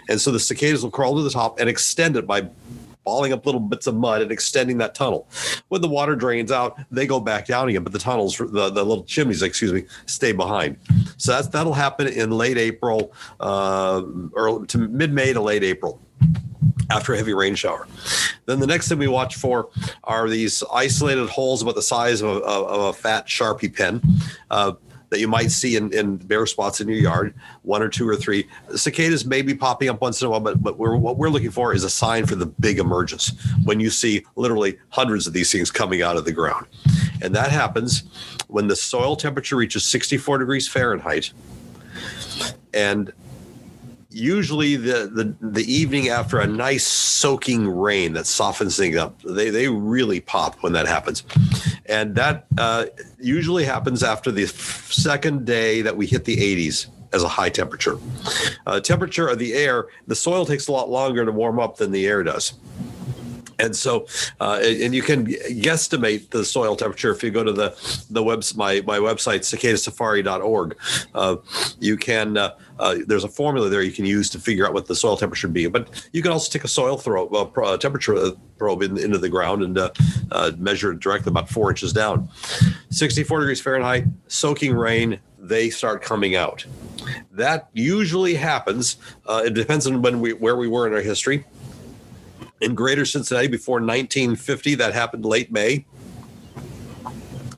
And 0.09 0.19
so 0.19 0.31
the 0.31 0.39
cicadas 0.39 0.83
will 0.83 0.91
crawl 0.91 1.15
to 1.15 1.21
the 1.21 1.29
top 1.29 1.59
and 1.59 1.69
extend 1.69 2.17
it 2.17 2.27
by 2.27 2.49
balling 3.03 3.33
up 3.33 3.45
little 3.45 3.59
bits 3.59 3.85
of 3.85 3.95
mud 3.95 4.21
and 4.21 4.31
extending 4.31 4.77
that 4.77 4.95
tunnel. 4.95 5.27
When 5.67 5.81
the 5.81 5.89
water 5.89 6.15
drains 6.15 6.51
out, 6.51 6.79
they 6.89 7.05
go 7.05 7.19
back 7.19 7.45
down 7.47 7.67
again, 7.67 7.83
but 7.83 7.91
the 7.91 7.99
tunnels, 7.99 8.37
the, 8.37 8.69
the 8.69 8.83
little 8.83 9.03
chimneys, 9.03 9.41
excuse 9.41 9.73
me, 9.73 9.83
stay 10.05 10.31
behind. 10.31 10.77
So 11.17 11.33
that's, 11.33 11.47
that'll 11.49 11.73
happen 11.73 12.07
in 12.07 12.31
late 12.31 12.57
April, 12.57 13.13
uh, 13.41 14.03
or 14.33 14.65
to 14.67 14.77
mid-May 14.77 15.33
to 15.33 15.41
late 15.41 15.63
April 15.63 15.99
after 16.89 17.13
a 17.13 17.17
heavy 17.17 17.33
rain 17.33 17.55
shower. 17.55 17.87
Then 18.45 18.59
the 18.59 18.67
next 18.67 18.87
thing 18.87 18.99
we 18.99 19.07
watch 19.07 19.35
for 19.35 19.69
are 20.05 20.29
these 20.29 20.63
isolated 20.71 21.27
holes 21.29 21.61
about 21.61 21.75
the 21.75 21.81
size 21.81 22.21
of 22.21 22.29
a, 22.29 22.39
of 22.39 22.81
a 22.81 22.93
fat 22.93 23.27
Sharpie 23.27 23.75
pen. 23.75 24.01
Uh, 24.49 24.73
that 25.13 25.19
you 25.19 25.27
might 25.27 25.51
see 25.51 25.75
in, 25.75 25.93
in 25.93 26.17
bare 26.17 26.47
spots 26.47 26.81
in 26.81 26.87
your 26.87 26.97
yard, 26.97 27.35
one 27.61 27.83
or 27.83 27.87
two 27.87 28.09
or 28.09 28.15
three. 28.15 28.47
Cicadas 28.75 29.25
may 29.27 29.43
be 29.43 29.53
popping 29.53 29.87
up 29.87 30.01
once 30.01 30.19
in 30.19 30.25
a 30.25 30.29
while, 30.31 30.39
but, 30.39 30.63
but 30.63 30.79
we're, 30.79 30.97
what 30.97 31.17
we're 31.17 31.29
looking 31.29 31.51
for 31.51 31.71
is 31.71 31.83
a 31.83 31.89
sign 31.89 32.25
for 32.25 32.33
the 32.33 32.47
big 32.47 32.79
emergence 32.79 33.31
when 33.63 33.79
you 33.79 33.91
see 33.91 34.25
literally 34.35 34.79
hundreds 34.89 35.27
of 35.27 35.33
these 35.33 35.51
things 35.51 35.69
coming 35.69 36.01
out 36.01 36.17
of 36.17 36.25
the 36.25 36.31
ground. 36.31 36.65
And 37.21 37.35
that 37.35 37.51
happens 37.51 38.05
when 38.47 38.67
the 38.67 38.75
soil 38.75 39.15
temperature 39.15 39.55
reaches 39.55 39.85
64 39.85 40.39
degrees 40.39 40.67
Fahrenheit. 40.67 41.31
And 42.73 43.13
usually 44.13 44.75
the, 44.75 45.09
the 45.13 45.35
the 45.41 45.73
evening 45.73 46.09
after 46.09 46.39
a 46.39 46.47
nice 46.47 46.85
soaking 46.85 47.67
rain 47.67 48.13
that 48.13 48.27
softens 48.27 48.77
things 48.77 48.95
up 48.95 49.19
they 49.23 49.49
they 49.49 49.67
really 49.67 50.19
pop 50.19 50.61
when 50.61 50.73
that 50.73 50.87
happens. 50.87 51.23
And 51.85 52.15
that 52.15 52.45
uh, 52.57 52.85
usually 53.19 53.65
happens 53.65 54.03
after 54.03 54.31
the 54.31 54.47
second 54.47 55.45
day 55.45 55.81
that 55.81 55.97
we 55.97 56.07
hit 56.07 56.23
the 56.25 56.37
80s 56.37 56.87
as 57.11 57.23
a 57.23 57.27
high 57.27 57.49
temperature. 57.49 57.97
Uh, 58.65 58.79
temperature 58.79 59.27
of 59.27 59.39
the 59.39 59.53
air 59.53 59.87
the 60.07 60.15
soil 60.15 60.45
takes 60.45 60.67
a 60.67 60.71
lot 60.71 60.89
longer 60.89 61.25
to 61.25 61.31
warm 61.31 61.59
up 61.59 61.77
than 61.77 61.91
the 61.91 62.05
air 62.05 62.23
does 62.23 62.53
and 63.59 63.75
so, 63.75 64.07
uh, 64.39 64.59
and 64.61 64.93
you 64.93 65.01
can 65.01 65.25
guesstimate 65.25 66.29
the 66.29 66.43
soil 66.43 66.75
temperature 66.75 67.11
if 67.11 67.23
you 67.23 67.31
go 67.31 67.43
to 67.43 67.51
the 67.51 68.05
the 68.09 68.23
webs 68.23 68.55
my 68.55 68.81
my 68.81 68.97
website 68.97 69.41
cicadasafari.org. 69.41 70.77
Uh, 71.13 71.37
you 71.79 71.97
can 71.97 72.37
uh, 72.37 72.55
uh, 72.79 72.97
there's 73.05 73.23
a 73.23 73.29
formula 73.29 73.69
there 73.69 73.81
you 73.81 73.91
can 73.91 74.05
use 74.05 74.29
to 74.29 74.39
figure 74.39 74.65
out 74.65 74.73
what 74.73 74.87
the 74.87 74.95
soil 74.95 75.17
temperature 75.17 75.47
be. 75.47 75.67
But 75.67 76.07
you 76.11 76.21
can 76.21 76.31
also 76.31 76.51
take 76.51 76.63
a 76.63 76.67
soil 76.67 76.97
throw, 76.97 77.27
uh, 77.27 77.77
temperature 77.77 78.31
probe 78.57 78.83
in, 78.83 78.97
into 78.97 79.17
the 79.17 79.29
ground 79.29 79.63
and 79.63 79.77
uh, 79.77 79.91
uh, 80.31 80.51
measure 80.57 80.91
it 80.91 80.99
directly 80.99 81.29
about 81.29 81.49
four 81.49 81.69
inches 81.69 81.93
down. 81.93 82.29
64 82.89 83.39
degrees 83.41 83.61
Fahrenheit, 83.61 84.05
soaking 84.27 84.73
rain, 84.73 85.19
they 85.37 85.69
start 85.69 86.01
coming 86.01 86.35
out. 86.35 86.65
That 87.31 87.69
usually 87.73 88.35
happens. 88.35 88.97
Uh, 89.25 89.43
it 89.45 89.53
depends 89.53 89.87
on 89.87 90.01
when 90.01 90.21
we 90.21 90.33
where 90.33 90.55
we 90.55 90.67
were 90.67 90.87
in 90.87 90.93
our 90.93 91.01
history 91.01 91.43
in 92.63 92.75
greater 92.75 93.05
Cincinnati 93.05 93.47
before 93.47 93.75
1950. 93.75 94.75
That 94.75 94.93
happened 94.93 95.25
late 95.25 95.51
May. 95.51 95.85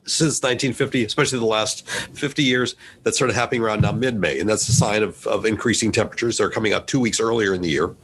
Since 0.08 0.40
1950, 0.40 1.04
especially 1.04 1.40
the 1.40 1.46
last 1.46 1.88
50 1.88 2.42
years, 2.42 2.76
that's 3.02 3.16
started 3.16 3.34
happening 3.34 3.62
around 3.62 3.82
now 3.82 3.90
mid 3.90 4.20
May. 4.20 4.38
And 4.38 4.48
that's 4.48 4.68
a 4.68 4.72
sign 4.72 5.02
of, 5.02 5.26
of 5.26 5.44
increasing 5.44 5.90
temperatures. 5.90 6.38
They're 6.38 6.50
coming 6.50 6.72
up 6.72 6.86
two 6.86 7.00
weeks 7.00 7.18
earlier 7.18 7.54
in 7.54 7.60
the 7.60 7.68
year, 7.68 7.96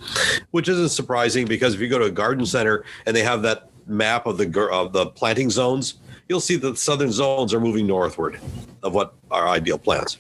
which 0.51 0.69
isn't 0.69 0.89
surprising 0.89 1.47
because 1.47 1.75
if 1.75 1.81
you 1.81 1.89
go 1.89 2.01
to 2.01 2.07
a 2.07 2.11
garden 2.11 2.45
center 2.45 2.85
and 3.07 3.15
they 3.15 3.23
have 3.23 3.43
that 3.43 3.71
map 3.87 4.27
of 4.27 4.37
the 4.37 4.69
of 4.73 4.93
the 4.93 5.07
planting 5.07 5.49
zones, 5.51 5.95
you'll 6.29 6.41
see 6.41 6.57
the 6.57 6.75
southern 6.75 7.13
zones 7.13 7.53
are 7.55 7.61
moving 7.61 7.87
northward 7.87 8.41
of 8.83 8.95
what 8.95 9.15
our 9.31 9.49
ideal 9.49 9.79
plants. 9.79 10.19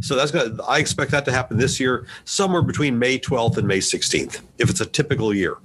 So 0.00 0.14
that's 0.14 0.30
going 0.30 0.56
to, 0.56 0.64
I 0.64 0.78
expect 0.78 1.10
that 1.12 1.24
to 1.24 1.32
happen 1.32 1.56
this 1.56 1.80
year, 1.80 2.06
somewhere 2.24 2.62
between 2.62 2.98
May 2.98 3.18
12th 3.18 3.56
and 3.56 3.66
May 3.66 3.78
16th, 3.78 4.40
if 4.58 4.70
it's 4.70 4.80
a 4.80 4.86
typical 4.86 5.34
year. 5.34 5.56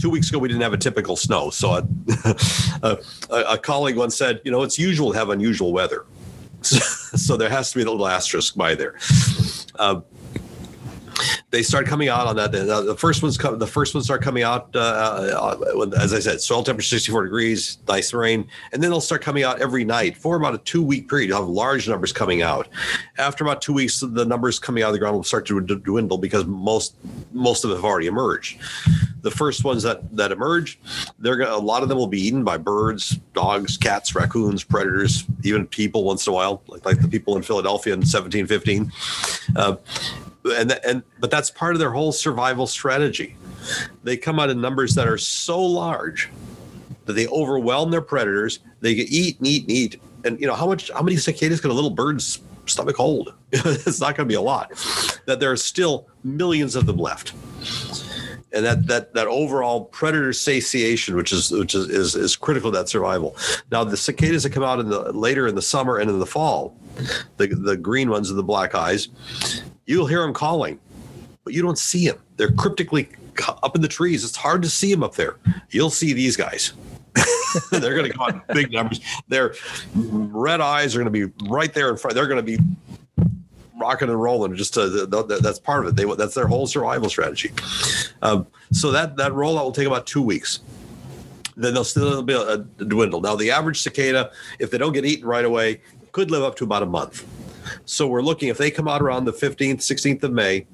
Two 0.00 0.10
weeks 0.10 0.28
ago, 0.28 0.38
we 0.38 0.48
didn't 0.48 0.62
have 0.62 0.72
a 0.72 0.78
typical 0.78 1.16
snow. 1.16 1.50
So 1.50 1.74
a, 2.24 2.98
a, 3.30 3.36
a 3.50 3.58
colleague 3.58 3.96
once 3.96 4.16
said, 4.16 4.40
you 4.44 4.50
know, 4.50 4.62
it's 4.62 4.78
usual 4.78 5.12
to 5.12 5.18
have 5.18 5.30
unusual 5.30 5.72
weather. 5.72 6.04
So, 6.62 6.78
so 7.16 7.36
there 7.36 7.48
has 7.48 7.70
to 7.72 7.78
be 7.78 7.82
a 7.82 7.90
little 7.90 8.06
asterisk 8.06 8.56
by 8.56 8.74
there. 8.74 8.96
Uh, 9.78 10.00
they 11.50 11.62
start 11.62 11.86
coming 11.86 12.08
out 12.08 12.26
on 12.26 12.36
that. 12.36 12.50
The 12.50 12.96
first 12.98 13.22
ones 13.22 13.38
come. 13.38 13.58
The 13.58 13.66
first 13.66 13.94
ones 13.94 14.06
start 14.06 14.22
coming 14.22 14.42
out. 14.42 14.74
Uh, 14.74 14.78
uh, 14.78 15.90
as 16.00 16.12
I 16.12 16.18
said, 16.18 16.40
soil 16.40 16.64
temperature 16.64 16.88
64 16.88 17.24
degrees, 17.24 17.78
nice 17.86 18.12
rain, 18.12 18.48
and 18.72 18.82
then 18.82 18.90
they'll 18.90 19.00
start 19.00 19.22
coming 19.22 19.44
out 19.44 19.60
every 19.60 19.84
night 19.84 20.16
for 20.16 20.36
about 20.36 20.54
a 20.54 20.58
two 20.58 20.82
week 20.82 21.08
period. 21.08 21.28
You'll 21.28 21.38
have 21.38 21.48
large 21.48 21.88
numbers 21.88 22.12
coming 22.12 22.42
out. 22.42 22.68
After 23.18 23.44
about 23.44 23.62
two 23.62 23.72
weeks, 23.72 24.00
the 24.00 24.24
numbers 24.24 24.58
coming 24.58 24.82
out 24.82 24.88
of 24.88 24.92
the 24.94 24.98
ground 24.98 25.16
will 25.16 25.22
start 25.22 25.46
to 25.46 25.60
dwindle 25.60 26.18
because 26.18 26.44
most 26.44 26.96
most 27.32 27.62
of 27.62 27.70
them 27.70 27.78
have 27.78 27.84
already 27.84 28.08
emerged. 28.08 28.58
The 29.24 29.30
first 29.30 29.64
ones 29.64 29.82
that 29.84 30.14
that 30.16 30.30
emerge, 30.32 30.78
they're 31.18 31.36
gonna, 31.36 31.56
a 31.56 31.58
lot 31.58 31.82
of 31.82 31.88
them 31.88 31.96
will 31.96 32.06
be 32.06 32.20
eaten 32.20 32.44
by 32.44 32.58
birds, 32.58 33.16
dogs, 33.32 33.78
cats, 33.78 34.14
raccoons, 34.14 34.62
predators, 34.62 35.24
even 35.42 35.66
people 35.66 36.04
once 36.04 36.26
in 36.26 36.32
a 36.32 36.34
while, 36.34 36.62
like 36.68 36.84
like 36.84 37.00
the 37.00 37.08
people 37.08 37.34
in 37.36 37.42
Philadelphia 37.42 37.94
in 37.94 38.00
1715. 38.00 38.92
Uh, 39.56 39.76
and 40.56 40.78
and 40.86 41.02
but 41.20 41.30
that's 41.30 41.50
part 41.50 41.74
of 41.74 41.78
their 41.78 41.90
whole 41.90 42.12
survival 42.12 42.66
strategy. 42.66 43.36
They 44.02 44.18
come 44.18 44.38
out 44.38 44.50
in 44.50 44.60
numbers 44.60 44.94
that 44.94 45.08
are 45.08 45.16
so 45.16 45.60
large 45.60 46.28
that 47.06 47.14
they 47.14 47.26
overwhelm 47.28 47.90
their 47.90 48.02
predators. 48.02 48.60
They 48.80 48.92
eat 48.92 49.38
and 49.38 49.46
eat 49.46 49.62
and 49.62 49.70
eat. 49.70 50.02
And 50.24 50.40
you 50.40 50.46
know 50.46 50.54
how 50.54 50.66
much 50.66 50.90
how 50.90 51.02
many 51.02 51.16
cicadas 51.16 51.60
can 51.60 51.70
a 51.70 51.74
little 51.74 51.90
bird's 51.90 52.40
stomach 52.66 52.96
hold? 52.96 53.34
it's 53.52 54.00
not 54.00 54.16
going 54.16 54.28
to 54.28 54.32
be 54.32 54.36
a 54.36 54.40
lot. 54.40 54.70
That 55.26 55.40
there 55.40 55.50
are 55.50 55.56
still 55.56 56.08
millions 56.22 56.76
of 56.76 56.86
them 56.86 56.96
left. 56.96 57.32
And 58.54 58.64
that 58.64 58.86
that 58.86 59.14
that 59.14 59.26
overall 59.26 59.86
predator 59.86 60.32
satiation, 60.32 61.16
which 61.16 61.32
is 61.32 61.50
which 61.50 61.74
is, 61.74 61.88
is 61.88 62.14
is 62.14 62.36
critical 62.36 62.70
to 62.70 62.78
that 62.78 62.88
survival. 62.88 63.36
Now 63.72 63.82
the 63.84 63.96
cicadas 63.96 64.44
that 64.44 64.50
come 64.50 64.62
out 64.62 64.78
in 64.78 64.88
the 64.88 65.12
later 65.12 65.48
in 65.48 65.54
the 65.54 65.62
summer 65.62 65.98
and 65.98 66.08
in 66.08 66.18
the 66.20 66.26
fall, 66.26 66.76
the 67.36 67.48
the 67.48 67.76
green 67.76 68.10
ones 68.10 68.30
and 68.30 68.38
the 68.38 68.44
black 68.44 68.74
eyes, 68.74 69.08
You'll 69.86 70.06
hear 70.06 70.22
them 70.22 70.32
calling, 70.32 70.78
but 71.44 71.52
you 71.52 71.62
don't 71.62 71.78
see 71.78 72.08
them. 72.08 72.18
They're 72.36 72.52
cryptically 72.52 73.08
up 73.62 73.76
in 73.76 73.82
the 73.82 73.88
trees. 73.88 74.24
It's 74.24 74.36
hard 74.36 74.62
to 74.62 74.70
see 74.70 74.90
them 74.90 75.02
up 75.02 75.14
there. 75.14 75.36
You'll 75.70 75.90
see 75.90 76.12
these 76.12 76.36
guys. 76.36 76.72
They're 77.70 77.94
going 77.94 78.10
to 78.10 78.16
come 78.16 78.22
out 78.22 78.34
in 78.34 78.42
big 78.54 78.72
numbers. 78.72 79.00
Their 79.28 79.54
red 79.94 80.60
eyes 80.60 80.96
are 80.96 80.98
going 80.98 81.12
to 81.12 81.28
be 81.28 81.32
right 81.48 81.72
there 81.72 81.90
in 81.90 81.96
front. 81.96 82.14
They're 82.14 82.26
going 82.26 82.44
to 82.44 82.56
be 82.56 82.58
rocking 83.78 84.08
and 84.08 84.20
rolling. 84.20 84.54
Just 84.54 84.74
to, 84.74 84.88
that's 84.88 85.58
part 85.58 85.84
of 85.84 85.92
it. 85.92 85.96
They 85.96 86.04
that's 86.14 86.34
their 86.34 86.46
whole 86.46 86.66
survival 86.66 87.08
strategy. 87.08 87.52
Um, 88.22 88.46
so 88.72 88.90
that 88.90 89.16
that 89.16 89.32
rollout 89.32 89.64
will 89.64 89.72
take 89.72 89.86
about 89.86 90.06
two 90.06 90.22
weeks. 90.22 90.60
Then 91.56 91.74
they'll 91.74 91.84
still 91.84 92.22
be 92.22 92.34
a, 92.34 92.58
dwindle. 92.58 93.20
Now 93.20 93.36
the 93.36 93.50
average 93.50 93.80
cicada, 93.82 94.32
if 94.58 94.70
they 94.70 94.78
don't 94.78 94.92
get 94.92 95.04
eaten 95.04 95.26
right 95.26 95.44
away, 95.44 95.80
could 96.12 96.30
live 96.30 96.42
up 96.42 96.56
to 96.56 96.64
about 96.64 96.82
a 96.82 96.86
month. 96.86 97.26
So 97.84 98.06
we're 98.06 98.22
looking 98.22 98.48
if 98.48 98.58
they 98.58 98.70
come 98.70 98.88
out 98.88 99.02
around 99.02 99.24
the 99.24 99.32
15th, 99.32 99.76
16th 99.76 100.22
of 100.22 100.32
May, 100.32 100.66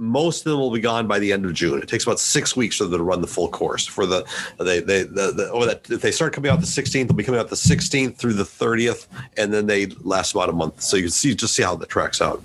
most 0.00 0.46
of 0.46 0.50
them 0.50 0.58
will 0.58 0.70
be 0.70 0.80
gone 0.80 1.06
by 1.06 1.18
the 1.18 1.30
end 1.30 1.44
of 1.44 1.52
June. 1.52 1.80
It 1.80 1.86
takes 1.86 2.04
about 2.04 2.18
six 2.18 2.56
weeks 2.56 2.78
for 2.78 2.84
them 2.84 2.98
to 2.98 3.04
run 3.04 3.20
the 3.20 3.26
full 3.26 3.48
course. 3.48 3.86
For 3.86 4.06
the 4.06 4.26
they 4.58 4.80
they 4.80 5.02
the, 5.02 5.30
the 5.30 5.50
oh 5.52 5.66
that 5.66 5.88
if 5.90 6.00
they 6.00 6.10
start 6.10 6.32
coming 6.32 6.50
out 6.50 6.60
the 6.60 6.66
16th, 6.66 7.06
they'll 7.06 7.12
be 7.12 7.22
coming 7.22 7.38
out 7.38 7.48
the 7.48 7.56
16th 7.56 8.16
through 8.16 8.32
the 8.32 8.42
30th, 8.42 9.06
and 9.36 9.52
then 9.52 9.66
they 9.66 9.86
last 10.02 10.32
about 10.32 10.48
a 10.48 10.52
month. 10.52 10.80
So 10.80 10.96
you 10.96 11.04
can 11.04 11.10
see 11.10 11.34
just 11.34 11.54
see 11.54 11.62
how 11.62 11.76
that 11.76 11.90
tracks 11.90 12.22
out. 12.22 12.42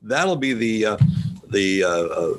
That'll 0.00 0.36
be 0.36 0.54
the 0.54 0.86
uh, 0.86 0.96
the 1.48 1.82
uh, 1.82 1.88
uh, 1.88 2.34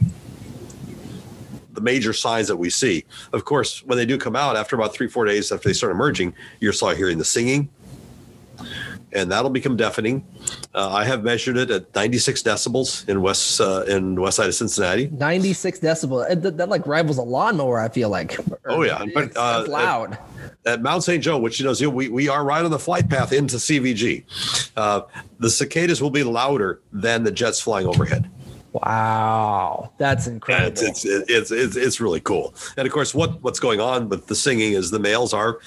the 1.73 1.81
major 1.81 2.13
signs 2.13 2.47
that 2.47 2.57
we 2.57 2.69
see. 2.69 3.03
Of 3.33 3.43
course, 3.43 3.83
when 3.83 3.97
they 3.97 4.05
do 4.05 4.17
come 4.17 4.37
out 4.37 4.55
after 4.55 4.77
about 4.77 4.93
three 4.93 5.09
four 5.09 5.25
days 5.25 5.51
after 5.51 5.67
they 5.67 5.73
start 5.73 5.91
emerging, 5.91 6.35
you're 6.61 6.71
start 6.71 6.95
hearing 6.95 7.17
the 7.17 7.25
singing 7.25 7.69
and 9.13 9.31
that'll 9.31 9.49
become 9.49 9.77
deafening. 9.77 10.25
Uh, 10.73 10.89
I 10.89 11.05
have 11.05 11.23
measured 11.23 11.57
it 11.57 11.69
at 11.71 11.93
96 11.95 12.41
decibels 12.41 13.07
in 13.07 13.21
west 13.21 13.61
uh, 13.61 13.83
in 13.87 14.19
west 14.19 14.37
side 14.37 14.47
of 14.47 14.55
Cincinnati. 14.55 15.09
96 15.11 15.79
decibels. 15.79 16.41
That, 16.41 16.57
that, 16.57 16.69
like 16.69 16.85
rivals 16.87 17.17
a 17.17 17.21
lawnmower. 17.21 17.79
I 17.79 17.89
feel 17.89 18.09
like. 18.09 18.37
Oh 18.65 18.83
yeah, 18.83 19.05
but 19.13 19.25
it's, 19.25 19.37
uh, 19.37 19.59
it's 19.61 19.69
loud. 19.69 20.13
At, 20.13 20.73
at, 20.73 20.81
Mount 20.81 21.03
St. 21.03 21.23
Joe, 21.23 21.37
which 21.37 21.59
you 21.59 21.65
know, 21.65 21.89
we, 21.89 22.09
we 22.09 22.29
are 22.29 22.43
right 22.43 22.63
on 22.63 22.71
the 22.71 22.79
flight 22.79 23.09
path 23.09 23.33
into 23.33 23.57
CVG. 23.57 24.71
Uh, 24.75 25.01
the 25.39 25.49
cicadas 25.49 26.01
will 26.01 26.09
be 26.09 26.23
louder 26.23 26.81
than 26.91 27.23
the 27.23 27.31
jets 27.31 27.59
flying 27.59 27.87
overhead. 27.87 28.29
Wow, 28.73 29.91
that's 29.99 30.25
incredible. 30.25 30.71
It's, 30.71 31.05
it's, 31.05 31.05
it's 31.05 31.51
it's 31.51 31.75
it's 31.75 32.01
really 32.01 32.21
cool. 32.21 32.55
And 32.75 32.87
of 32.87 32.93
course, 32.93 33.13
what 33.13 33.41
what's 33.43 33.59
going 33.59 33.79
on 33.79 34.09
with 34.09 34.25
the 34.25 34.35
singing 34.35 34.73
is 34.73 34.89
the 34.89 34.97
males 34.99 35.31
are, 35.31 35.59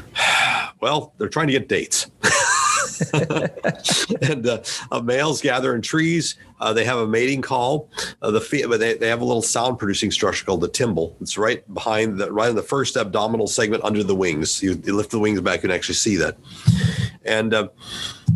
well, 0.80 1.12
they're 1.18 1.28
trying 1.28 1.48
to 1.48 1.52
get 1.52 1.68
dates. 1.68 2.10
and 4.22 4.46
uh, 4.46 4.62
uh, 4.90 5.00
males 5.00 5.40
gather 5.40 5.74
in 5.74 5.82
trees. 5.82 6.36
Uh, 6.62 6.72
they 6.72 6.84
have 6.84 6.98
a 6.98 7.06
mating 7.06 7.42
call. 7.42 7.90
Uh, 8.22 8.30
the 8.30 8.40
fe- 8.40 8.64
they, 8.64 8.94
they 8.94 9.08
have 9.08 9.20
a 9.20 9.24
little 9.24 9.42
sound 9.42 9.78
producing 9.80 10.12
structure 10.12 10.44
called 10.44 10.60
the 10.60 10.68
timbal. 10.68 11.14
It's 11.20 11.36
right 11.36 11.62
behind 11.74 12.18
the 12.18 12.32
right 12.32 12.50
in 12.50 12.56
the 12.56 12.62
first 12.62 12.96
abdominal 12.96 13.48
segment 13.48 13.82
under 13.82 14.04
the 14.04 14.14
wings. 14.14 14.62
You, 14.62 14.80
you 14.84 14.94
lift 14.94 15.10
the 15.10 15.18
wings 15.18 15.40
back, 15.40 15.56
you 15.56 15.68
can 15.68 15.72
actually 15.72 15.96
see 15.96 16.16
that. 16.18 16.36
And 17.24 17.52
uh, 17.52 17.68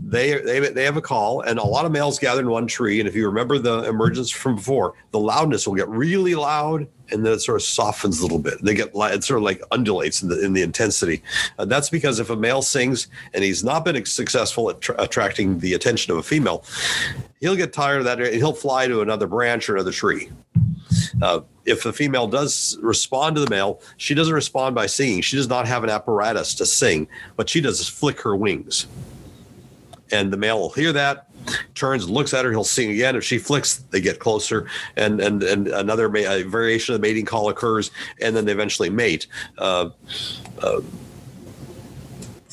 they, 0.02 0.40
they 0.40 0.61
they 0.61 0.85
have 0.85 0.97
a 0.97 1.02
call, 1.02 1.40
and 1.40 1.59
a 1.59 1.64
lot 1.64 1.85
of 1.85 1.92
males 1.92 2.18
gather 2.18 2.40
in 2.40 2.49
one 2.49 2.66
tree. 2.66 3.00
And 3.00 3.09
if 3.09 3.14
you 3.14 3.26
remember 3.26 3.59
the 3.59 3.83
emergence 3.85 4.30
from 4.30 4.56
before, 4.56 4.95
the 5.11 5.18
loudness 5.18 5.66
will 5.66 5.75
get 5.75 5.88
really 5.88 6.37
loud, 6.37 6.87
and 7.11 7.26
then 7.26 7.33
it 7.33 7.40
sort 7.40 7.56
of 7.56 7.62
softens 7.62 8.21
a 8.21 8.23
little 8.23 8.38
bit. 8.38 8.62
They 8.62 8.75
get 8.75 8.90
it 8.95 9.25
sort 9.25 9.38
of 9.38 9.42
like 9.42 9.61
undulates 9.73 10.23
in 10.23 10.28
the 10.28 10.45
in 10.45 10.52
the 10.52 10.62
intensity. 10.62 11.23
Uh, 11.59 11.64
that's 11.64 11.90
because 11.90 12.21
if 12.21 12.30
a 12.30 12.37
male 12.37 12.62
sings 12.62 13.09
and 13.35 13.42
he's 13.42 13.64
not 13.64 13.85
been 13.85 14.04
successful 14.04 14.71
at 14.71 14.80
tra- 14.80 14.95
attracting 14.99 15.59
the 15.59 15.75
attention 15.75 16.12
of 16.12 16.18
a 16.18 16.23
female, 16.23 16.64
he'll 17.40 17.56
get 17.56 17.72
tired 17.72 17.98
of 17.98 18.04
that 18.04 18.20
and 18.20 18.34
he'll 18.34 18.52
fly 18.52 18.86
to 18.86 19.02
another 19.02 19.26
branch 19.26 19.68
or 19.68 19.74
another 19.74 19.92
tree. 19.92 20.30
Uh, 21.20 21.40
if 21.64 21.82
the 21.82 21.92
female 21.92 22.26
does 22.26 22.78
respond 22.80 23.36
to 23.36 23.44
the 23.44 23.50
male, 23.50 23.80
she 23.96 24.14
doesn't 24.14 24.34
respond 24.34 24.74
by 24.74 24.86
singing. 24.86 25.20
She 25.20 25.36
does 25.36 25.48
not 25.48 25.66
have 25.66 25.82
an 25.84 25.90
apparatus 25.90 26.54
to 26.56 26.66
sing. 26.66 27.08
What 27.34 27.48
she 27.48 27.60
does 27.60 27.80
is 27.80 27.88
flick 27.88 28.20
her 28.20 28.36
wings 28.36 28.86
and 30.12 30.32
the 30.32 30.36
male 30.36 30.58
will 30.58 30.70
hear 30.70 30.92
that 30.92 31.28
turns 31.74 32.08
looks 32.10 32.34
at 32.34 32.44
her 32.44 32.50
he'll 32.50 32.64
sing 32.64 32.90
again 32.90 33.14
if 33.14 33.22
she 33.22 33.38
flicks 33.38 33.76
they 33.90 34.00
get 34.00 34.18
closer 34.18 34.66
and 34.96 35.20
and 35.20 35.42
and 35.42 35.68
another 35.68 36.08
variation 36.08 36.94
of 36.94 37.00
the 37.00 37.06
mating 37.06 37.24
call 37.24 37.48
occurs 37.48 37.90
and 38.20 38.34
then 38.34 38.44
they 38.44 38.52
eventually 38.52 38.90
mate 38.90 39.26
uh, 39.58 39.88
uh, 40.62 40.80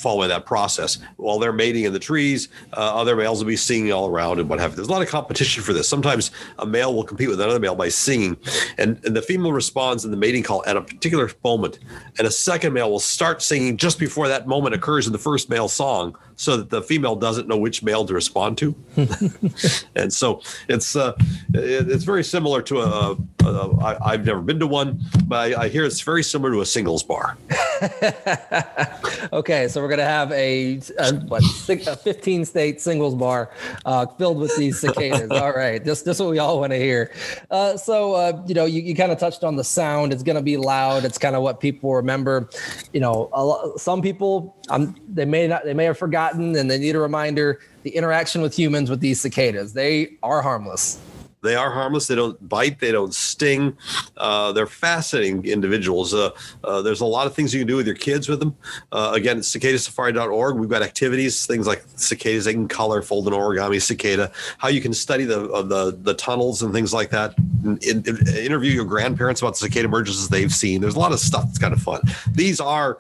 following 0.04 0.30
that 0.30 0.46
process. 0.46 1.00
While 1.16 1.40
they're 1.40 1.54
mating 1.54 1.86
in 1.86 1.94
the 1.94 2.00
trees, 2.00 2.50
uh, 2.74 2.94
other 2.94 3.16
males 3.16 3.40
will 3.40 3.48
be 3.48 3.56
singing 3.56 3.94
all 3.94 4.08
around 4.08 4.40
and 4.40 4.50
what 4.50 4.60
have 4.60 4.72
you. 4.72 4.76
There's 4.76 4.90
a 4.90 4.92
lot 4.92 5.02
of 5.02 5.08
competition 5.08 5.64
for 5.64 5.72
this. 5.72 5.88
Sometimes 5.88 6.30
a 6.60 6.66
male 6.66 6.94
will 6.94 7.06
compete 7.06 7.30
with 7.30 7.40
another 7.40 7.60
male 7.60 7.74
by 7.74 7.90
singing, 7.90 8.38
and, 8.78 9.00
and 9.06 9.16
the 9.16 9.22
female 9.22 9.54
responds 9.54 10.04
in 10.06 10.12
the 10.12 10.18
mating 10.18 10.44
call 10.44 10.64
at 10.68 10.76
a 10.76 10.82
particular 10.82 11.32
moment, 11.44 11.80
and 12.20 12.28
a 12.28 12.32
second 12.32 12.74
male 12.74 12.92
will 12.92 13.00
start 13.00 13.42
singing 13.42 13.78
just 13.78 13.98
before 13.98 14.28
that 14.28 14.46
moment 14.46 14.76
occurs 14.76 15.08
in 15.08 15.14
the 15.14 15.18
first 15.20 15.50
male 15.50 15.70
song, 15.70 16.16
so 16.36 16.58
that 16.58 16.70
the 16.70 16.82
female 16.82 17.16
doesn't 17.16 17.48
know 17.48 17.58
which 17.58 17.84
male 17.84 18.06
to 18.06 18.14
respond 18.14 18.58
to. 18.60 18.76
and 19.96 20.14
so 20.14 20.42
it's 20.68 20.96
uh, 20.96 21.14
it, 21.54 21.90
it's 21.90 22.04
very 22.04 22.24
similar 22.24 22.62
to 22.64 22.80
a. 22.80 23.12
a, 23.12 23.18
a 23.46 23.84
I, 23.84 24.12
I've 24.14 24.26
never 24.26 24.42
been 24.42 24.60
to 24.60 24.68
one, 24.68 25.02
but 25.26 25.54
I, 25.54 25.64
I 25.64 25.70
hear 25.70 25.84
it's 25.84 26.02
very 26.02 26.24
similar 26.24 26.52
to 26.54 26.62
a 26.62 26.66
singles 26.66 27.04
bar. 27.04 27.38
okay, 29.34 29.68
so 29.68 29.82
we're 29.82 29.90
gonna 29.90 30.04
have 30.04 30.32
a, 30.32 30.80
a 31.00 31.14
what 31.28 31.44
six, 31.44 31.88
a 31.88 31.96
15 31.96 32.46
state 32.46 32.82
singles 32.82 33.16
bar 33.16 33.52
uh, 33.86 34.06
filled 34.06 34.40
with 34.40 34.56
these 34.58 34.80
cicadas. 34.80 35.30
all 35.32 35.54
right, 35.54 35.84
just 35.84 36.06
just 36.06 36.20
what 36.20 36.30
we 36.30 36.40
all 36.40 36.60
want 36.60 36.72
to 36.72 36.78
hear. 36.78 37.12
Uh, 37.52 37.78
so 37.78 38.14
uh, 38.14 38.42
you 38.48 38.54
know, 38.54 38.66
you, 38.66 38.82
you 38.82 38.96
kind 38.96 39.12
of 39.12 39.20
touched 39.20 39.44
on 39.44 39.56
the 39.56 39.64
sound. 39.64 40.14
It's 40.14 40.24
gonna 40.24 40.42
be 40.42 40.58
loud. 40.58 41.06
It's 41.06 41.18
kind 41.18 41.36
of 41.36 41.42
what 41.44 41.60
people 41.60 41.94
remember. 41.94 42.50
You 42.94 43.02
know, 43.02 43.30
lot, 43.34 43.80
some 43.80 44.02
people 44.02 44.56
um, 44.70 44.96
they 45.08 45.26
may 45.26 45.48
not 45.48 45.66
they 45.66 45.74
may 45.74 45.86
have 45.86 45.98
forgotten, 45.98 46.23
and 46.32 46.56
they 46.56 46.78
need 46.78 46.96
a 46.96 47.00
reminder. 47.00 47.60
The 47.84 47.92
interaction 47.92 48.42
with 48.42 48.58
humans 48.58 48.90
with 48.90 49.02
these 49.02 49.20
cicadas, 49.20 49.74
they 49.74 50.14
are 50.24 50.42
harmless. 50.42 51.00
They 51.44 51.56
are 51.56 51.70
harmless. 51.70 52.08
They 52.08 52.16
don't 52.16 52.50
bite. 52.50 52.80
They 52.80 52.92
don't 52.92 53.14
sting. 53.14 53.78
Uh, 54.16 54.54
they're 54.54 54.66
fascinating 54.66 55.46
individuals. 55.46 56.14
Uh, 56.14 56.32
uh, 56.64 56.82
there's 56.82 57.02
a 57.02 57.06
lot 57.06 57.28
of 57.28 57.36
things 57.36 57.54
you 57.54 57.60
can 57.60 57.68
do 57.68 57.76
with 57.76 57.86
your 57.86 57.98
kids 57.98 58.30
with 58.30 58.40
them. 58.40 58.56
Uh, 58.94 59.12
again, 59.14 59.40
cicadasafari.org. 59.40 60.56
We've 60.56 60.70
got 60.70 60.82
activities, 60.82 61.46
things 61.46 61.68
like 61.68 61.84
cicadas. 61.98 62.46
They 62.46 62.54
can 62.54 62.70
color, 62.70 63.02
fold 63.02 63.28
an 63.28 63.34
origami 63.34 63.82
cicada. 63.82 64.32
How 64.58 64.70
you 64.70 64.82
can 64.82 64.94
study 64.94 65.26
the 65.26 65.52
uh, 65.52 65.62
the 65.64 65.98
the 66.02 66.14
tunnels 66.14 66.64
and 66.64 66.74
things 66.74 66.94
like 66.94 67.10
that. 67.10 67.36
In, 67.66 67.78
in, 67.82 68.06
interview 68.38 68.72
your 68.72 68.86
grandparents 68.86 69.42
about 69.42 69.54
the 69.56 69.68
cicada 69.68 69.90
emergences 69.90 70.30
they've 70.30 70.52
seen. 70.52 70.80
There's 70.80 70.96
a 70.96 71.00
lot 71.00 71.12
of 71.12 71.20
stuff 71.20 71.44
that's 71.46 71.60
kind 71.60 71.74
of 71.74 71.82
fun. 71.82 72.02
These 72.32 72.62
are 72.62 73.00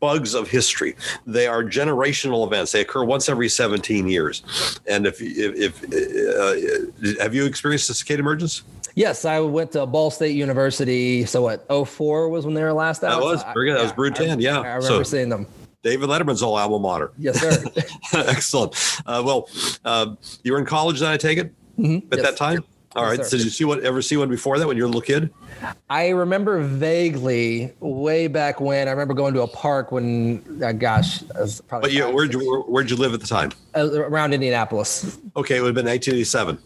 bugs 0.00 0.34
of 0.34 0.48
history. 0.48 0.96
They 1.26 1.46
are 1.46 1.62
generational 1.62 2.46
events. 2.46 2.72
They 2.72 2.80
occur 2.80 3.04
once 3.04 3.28
every 3.28 3.48
17 3.48 4.08
years. 4.08 4.42
And 4.86 5.06
if 5.06 5.20
if, 5.20 5.82
if 5.82 7.18
uh, 7.18 7.22
have 7.22 7.34
you 7.34 7.44
experienced 7.44 7.90
a 7.90 7.94
cicada 7.94 8.20
emergence? 8.20 8.62
Yes, 8.94 9.24
I 9.24 9.38
went 9.40 9.72
to 9.72 9.86
Ball 9.86 10.10
State 10.10 10.34
University. 10.34 11.24
So 11.24 11.42
what? 11.42 11.66
04 11.88 12.28
was 12.28 12.44
when 12.44 12.54
they 12.54 12.62
were 12.62 12.72
last 12.72 13.04
out. 13.04 13.20
That 13.20 13.24
was 13.24 13.44
very 13.54 13.68
good. 13.68 13.78
That 13.78 13.82
was 13.82 13.92
Brood 13.92 14.16
10. 14.16 14.40
Yeah, 14.40 14.58
I, 14.58 14.62
I 14.62 14.74
remember 14.74 14.82
so, 14.82 15.02
seeing 15.04 15.28
them. 15.28 15.46
David 15.82 16.08
Letterman's 16.08 16.42
old 16.42 16.58
alma 16.58 16.78
mater. 16.78 17.12
Yes, 17.16 17.40
sir. 17.40 17.64
Excellent. 18.12 18.74
Uh, 19.06 19.22
well, 19.24 19.48
uh, 19.84 20.16
you 20.42 20.52
were 20.52 20.58
in 20.58 20.66
college 20.66 20.98
then, 20.98 21.12
I 21.12 21.16
take 21.16 21.38
it, 21.38 21.54
mm-hmm. 21.78 22.12
at 22.12 22.18
yes. 22.18 22.26
that 22.26 22.36
time. 22.36 22.64
All 22.96 23.04
right. 23.04 23.18
Yes, 23.18 23.30
so 23.30 23.36
did 23.36 23.44
you 23.44 23.50
see 23.50 23.64
one 23.64 23.84
ever 23.84 24.00
see 24.00 24.16
one 24.16 24.28
before 24.28 24.58
that 24.58 24.66
when 24.66 24.76
you 24.76 24.82
were 24.82 24.86
a 24.86 24.90
little 24.90 25.02
kid? 25.02 25.30
I 25.90 26.08
remember 26.08 26.62
vaguely 26.62 27.72
way 27.80 28.28
back 28.28 28.60
when. 28.60 28.88
I 28.88 28.90
remember 28.92 29.14
going 29.14 29.34
to 29.34 29.42
a 29.42 29.46
park 29.46 29.92
when, 29.92 30.62
uh, 30.64 30.72
gosh, 30.72 31.22
probably. 31.68 31.90
But 31.90 31.92
you, 31.92 32.08
where'd 32.10 32.32
you 32.32 32.64
where'd 32.66 32.90
you 32.90 32.96
live 32.96 33.12
at 33.12 33.20
the 33.20 33.26
time? 33.26 33.52
Uh, 33.76 34.02
around 34.02 34.32
Indianapolis. 34.32 35.18
Okay, 35.36 35.58
it 35.58 35.60
would 35.60 35.68
have 35.68 35.74
been 35.74 35.86
1987. 35.86 36.58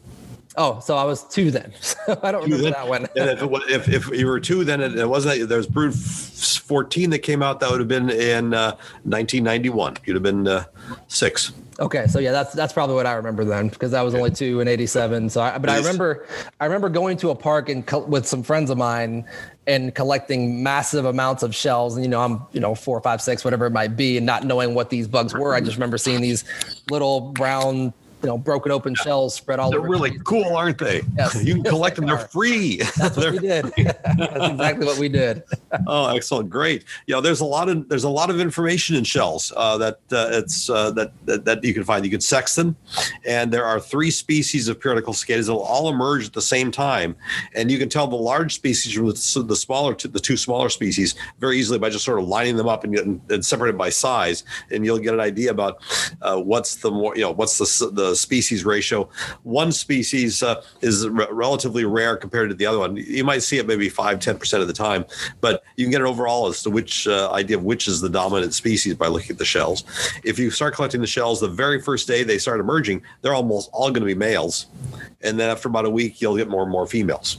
Oh, 0.56 0.80
so 0.80 0.96
I 0.96 1.04
was 1.04 1.24
two 1.24 1.50
then. 1.50 1.72
So 1.82 2.18
I 2.22 2.32
don't 2.32 2.46
two 2.46 2.56
remember 2.56 2.62
then. 2.62 2.72
that 2.72 2.88
one. 2.88 3.08
and 3.16 3.70
if, 3.70 3.88
if, 3.88 3.88
if, 3.88 4.18
you 4.18 4.26
were 4.26 4.40
two, 4.40 4.64
then 4.64 4.80
it, 4.80 4.98
it 4.98 5.08
wasn't. 5.08 5.48
There 5.48 5.56
was 5.56 5.68
Brood 5.68 5.94
14 5.94 7.10
that 7.10 7.20
came 7.20 7.42
out. 7.42 7.60
That 7.60 7.70
would 7.70 7.78
have 7.80 7.88
been 7.88 8.10
in 8.10 8.54
uh, 8.54 8.72
1991. 9.04 9.98
You'd 10.04 10.14
have 10.14 10.22
been 10.22 10.48
uh, 10.48 10.64
six. 11.06 11.52
Okay, 11.78 12.06
so 12.06 12.18
yeah, 12.18 12.32
that's 12.32 12.52
that's 12.52 12.72
probably 12.72 12.94
what 12.96 13.06
I 13.06 13.14
remember 13.14 13.44
then 13.44 13.68
because 13.68 13.94
I 13.94 14.02
was 14.02 14.14
only 14.14 14.30
two 14.30 14.60
in 14.60 14.68
'87. 14.68 15.30
So, 15.30 15.40
I, 15.40 15.58
but 15.58 15.70
I 15.70 15.78
remember 15.78 16.26
I 16.60 16.66
remember 16.66 16.88
going 16.88 17.16
to 17.18 17.30
a 17.30 17.34
park 17.34 17.68
and 17.68 17.86
co- 17.86 18.04
with 18.04 18.26
some 18.26 18.42
friends 18.42 18.70
of 18.70 18.78
mine 18.78 19.24
and 19.66 19.94
collecting 19.94 20.62
massive 20.62 21.04
amounts 21.04 21.42
of 21.42 21.54
shells. 21.54 21.96
And 21.96 22.04
you 22.04 22.10
know, 22.10 22.20
I'm 22.20 22.42
you 22.52 22.60
know 22.60 22.74
four, 22.74 23.00
five, 23.00 23.22
six, 23.22 23.44
whatever 23.44 23.66
it 23.66 23.70
might 23.70 23.96
be, 23.96 24.16
and 24.16 24.26
not 24.26 24.44
knowing 24.44 24.74
what 24.74 24.90
these 24.90 25.08
bugs 25.08 25.34
were. 25.34 25.54
I 25.54 25.60
just 25.60 25.76
remember 25.76 25.98
seeing 25.98 26.20
these 26.20 26.44
little 26.90 27.20
brown 27.32 27.94
you 28.22 28.28
know 28.28 28.38
broken 28.38 28.72
open 28.72 28.94
shells 28.94 29.34
spread 29.34 29.58
all 29.58 29.70
they're 29.70 29.80
over. 29.80 29.88
They're 29.88 29.98
really 29.98 30.18
cool, 30.24 30.56
aren't 30.56 30.78
they? 30.78 31.02
Yes. 31.16 31.34
you 31.44 31.54
can 31.54 31.64
collect 31.64 31.96
them; 31.96 32.06
they're 32.06 32.18
free. 32.18 32.76
That's 32.96 33.16
what 33.16 33.32
we 33.32 33.38
did. 33.38 33.64
That's 33.76 34.50
exactly 34.50 34.86
what 34.86 34.98
we 34.98 35.08
did. 35.08 35.42
oh, 35.86 36.14
excellent, 36.14 36.50
great. 36.50 36.84
Yeah, 37.06 37.20
there's 37.20 37.40
a 37.40 37.44
lot 37.44 37.68
of 37.68 37.88
there's 37.88 38.04
a 38.04 38.08
lot 38.08 38.30
of 38.30 38.40
information 38.40 38.96
in 38.96 39.04
shells 39.04 39.52
uh, 39.56 39.78
that 39.78 40.00
uh, 40.12 40.28
it's 40.32 40.70
uh, 40.70 40.90
that, 40.92 41.12
that, 41.26 41.44
that 41.44 41.64
you 41.64 41.74
can 41.74 41.84
find. 41.84 42.04
You 42.04 42.10
can 42.10 42.20
sex 42.20 42.54
them, 42.54 42.76
and 43.24 43.52
there 43.52 43.64
are 43.64 43.80
three 43.80 44.10
species 44.10 44.68
of 44.68 44.80
periodical 44.80 45.12
cicadas 45.12 45.46
that 45.46 45.52
will 45.52 45.62
all 45.62 45.88
emerge 45.88 46.26
at 46.26 46.32
the 46.32 46.42
same 46.42 46.70
time, 46.70 47.16
and 47.54 47.70
you 47.70 47.78
can 47.78 47.88
tell 47.88 48.06
the 48.06 48.16
large 48.16 48.54
species 48.54 48.92
from 48.92 49.06
the, 49.06 49.44
the 49.46 49.56
smaller 49.56 49.94
the 49.94 50.20
two 50.20 50.36
smaller 50.36 50.68
species 50.68 51.14
very 51.38 51.58
easily 51.58 51.78
by 51.78 51.90
just 51.90 52.04
sort 52.04 52.18
of 52.18 52.26
lining 52.26 52.56
them 52.56 52.68
up 52.68 52.84
and, 52.84 53.20
and 53.30 53.44
separated 53.44 53.76
by 53.76 53.88
size, 53.88 54.44
and 54.70 54.84
you'll 54.84 54.98
get 54.98 55.14
an 55.14 55.20
idea 55.20 55.50
about 55.50 55.82
uh, 56.22 56.38
what's 56.38 56.76
the 56.76 56.90
more 56.90 57.14
you 57.16 57.22
know 57.22 57.32
what's 57.32 57.58
the 57.58 57.90
the 57.90 58.11
species 58.16 58.64
ratio. 58.64 59.08
One 59.42 59.72
species 59.72 60.42
uh, 60.42 60.62
is 60.80 61.08
relatively 61.08 61.84
rare 61.84 62.16
compared 62.16 62.50
to 62.50 62.54
the 62.54 62.66
other 62.66 62.78
one. 62.78 62.96
You 62.96 63.24
might 63.24 63.42
see 63.42 63.58
it 63.58 63.66
maybe 63.66 63.88
5 63.88 64.18
10% 64.18 64.60
of 64.60 64.66
the 64.66 64.72
time, 64.72 65.04
but 65.40 65.64
you 65.76 65.84
can 65.84 65.90
get 65.90 66.00
an 66.00 66.06
overall 66.06 66.46
as 66.46 66.62
to 66.62 66.70
which 66.70 67.06
uh, 67.06 67.30
idea 67.32 67.56
of 67.56 67.64
which 67.64 67.88
is 67.88 68.00
the 68.00 68.08
dominant 68.08 68.54
species 68.54 68.94
by 68.94 69.08
looking 69.08 69.30
at 69.30 69.38
the 69.38 69.44
shells. 69.44 69.84
If 70.24 70.38
you 70.38 70.50
start 70.50 70.74
collecting 70.74 71.00
the 71.00 71.06
shells 71.06 71.40
the 71.40 71.48
very 71.48 71.80
first 71.80 72.06
day 72.06 72.22
they 72.22 72.38
start 72.38 72.60
emerging, 72.60 73.02
they're 73.20 73.34
almost 73.34 73.70
all 73.72 73.90
going 73.90 74.02
to 74.02 74.06
be 74.06 74.14
males. 74.14 74.66
And 75.22 75.38
then 75.38 75.50
after 75.50 75.68
about 75.68 75.84
a 75.84 75.90
week, 75.90 76.20
you'll 76.20 76.36
get 76.36 76.48
more 76.48 76.62
and 76.62 76.70
more 76.70 76.86
females 76.86 77.38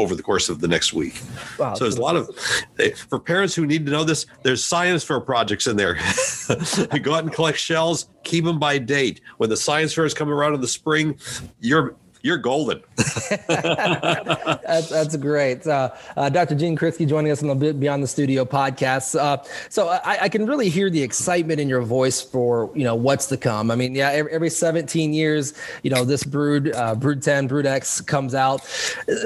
over 0.00 0.14
the 0.14 0.22
course 0.22 0.48
of 0.48 0.60
the 0.60 0.68
next 0.68 0.92
week. 0.92 1.20
Wow, 1.58 1.74
so 1.74 1.84
there's 1.84 1.96
a 1.96 2.00
lot 2.00 2.16
of 2.16 2.30
eh, 2.78 2.90
for 3.08 3.18
parents 3.18 3.54
who 3.54 3.66
need 3.66 3.86
to 3.86 3.92
know 3.92 4.04
this. 4.04 4.26
There's 4.42 4.64
science 4.64 5.04
fair 5.04 5.20
projects 5.20 5.66
in 5.66 5.76
there. 5.76 5.94
Go 7.02 7.14
out 7.14 7.24
and 7.24 7.32
collect 7.32 7.58
shells. 7.58 8.08
Keep 8.24 8.44
them 8.44 8.58
by 8.58 8.78
date. 8.78 9.20
When 9.38 9.50
the 9.50 9.56
science 9.56 9.92
fairs 9.92 10.14
come 10.14 10.30
around 10.30 10.54
in 10.54 10.60
the 10.60 10.68
spring, 10.68 11.18
you're 11.60 11.96
you're 12.22 12.38
golden. 12.38 12.82
that's, 12.96 14.88
that's 14.88 15.16
great. 15.16 15.66
Uh, 15.66 15.90
uh, 16.16 16.28
Dr. 16.28 16.54
Gene 16.54 16.76
Kritsky 16.76 17.08
joining 17.08 17.32
us 17.32 17.42
on 17.42 17.58
the 17.58 17.72
Beyond 17.72 18.02
the 18.02 18.06
Studio 18.06 18.44
podcast. 18.44 19.18
Uh, 19.18 19.42
so 19.68 19.88
I, 19.88 20.22
I, 20.22 20.28
can 20.28 20.46
really 20.46 20.68
hear 20.68 20.90
the 20.90 21.02
excitement 21.02 21.60
in 21.60 21.68
your 21.68 21.82
voice 21.82 22.20
for 22.20 22.70
you 22.74 22.84
know 22.84 22.94
what's 22.94 23.26
to 23.26 23.36
come. 23.36 23.70
I 23.70 23.74
mean, 23.74 23.94
yeah, 23.94 24.10
every, 24.10 24.32
every 24.32 24.50
17 24.50 25.12
years, 25.12 25.54
you 25.82 25.90
know, 25.90 26.04
this 26.04 26.24
brood, 26.24 26.74
uh, 26.74 26.94
brood 26.94 27.22
10, 27.22 27.46
brood 27.46 27.66
X 27.66 28.00
comes 28.00 28.34
out. 28.34 28.64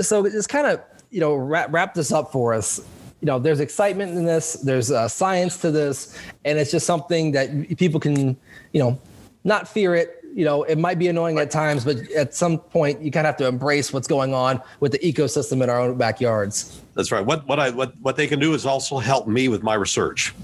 So 0.00 0.24
it's 0.24 0.46
kind 0.46 0.66
of 0.66 0.80
you 1.10 1.20
know 1.20 1.34
wrap, 1.34 1.72
wrap 1.72 1.94
this 1.94 2.12
up 2.12 2.32
for 2.32 2.54
us 2.54 2.80
you 3.20 3.26
know 3.26 3.38
there's 3.38 3.60
excitement 3.60 4.12
in 4.16 4.24
this 4.24 4.54
there's 4.54 4.90
uh, 4.90 5.06
science 5.08 5.56
to 5.58 5.70
this 5.70 6.18
and 6.44 6.58
it's 6.58 6.72
just 6.72 6.84
something 6.84 7.30
that 7.32 7.78
people 7.78 8.00
can 8.00 8.36
you 8.72 8.80
know 8.80 8.98
not 9.44 9.68
fear 9.68 9.94
it 9.94 10.23
you 10.34 10.44
know, 10.44 10.64
it 10.64 10.78
might 10.78 10.98
be 10.98 11.06
annoying 11.06 11.38
at 11.38 11.50
times, 11.50 11.84
but 11.84 12.10
at 12.10 12.34
some 12.34 12.58
point 12.58 13.00
you 13.00 13.12
kind 13.12 13.24
of 13.24 13.30
have 13.30 13.36
to 13.38 13.46
embrace 13.46 13.92
what's 13.92 14.08
going 14.08 14.34
on 14.34 14.60
with 14.80 14.90
the 14.90 14.98
ecosystem 14.98 15.62
in 15.62 15.70
our 15.70 15.80
own 15.80 15.96
backyards. 15.96 16.80
That's 16.94 17.12
right. 17.12 17.24
What 17.24 17.46
what 17.46 17.60
I 17.60 17.70
what 17.70 17.96
what 18.00 18.16
they 18.16 18.26
can 18.26 18.40
do 18.40 18.52
is 18.52 18.66
also 18.66 18.98
help 18.98 19.28
me 19.28 19.48
with 19.48 19.62
my 19.62 19.74
research. 19.74 20.34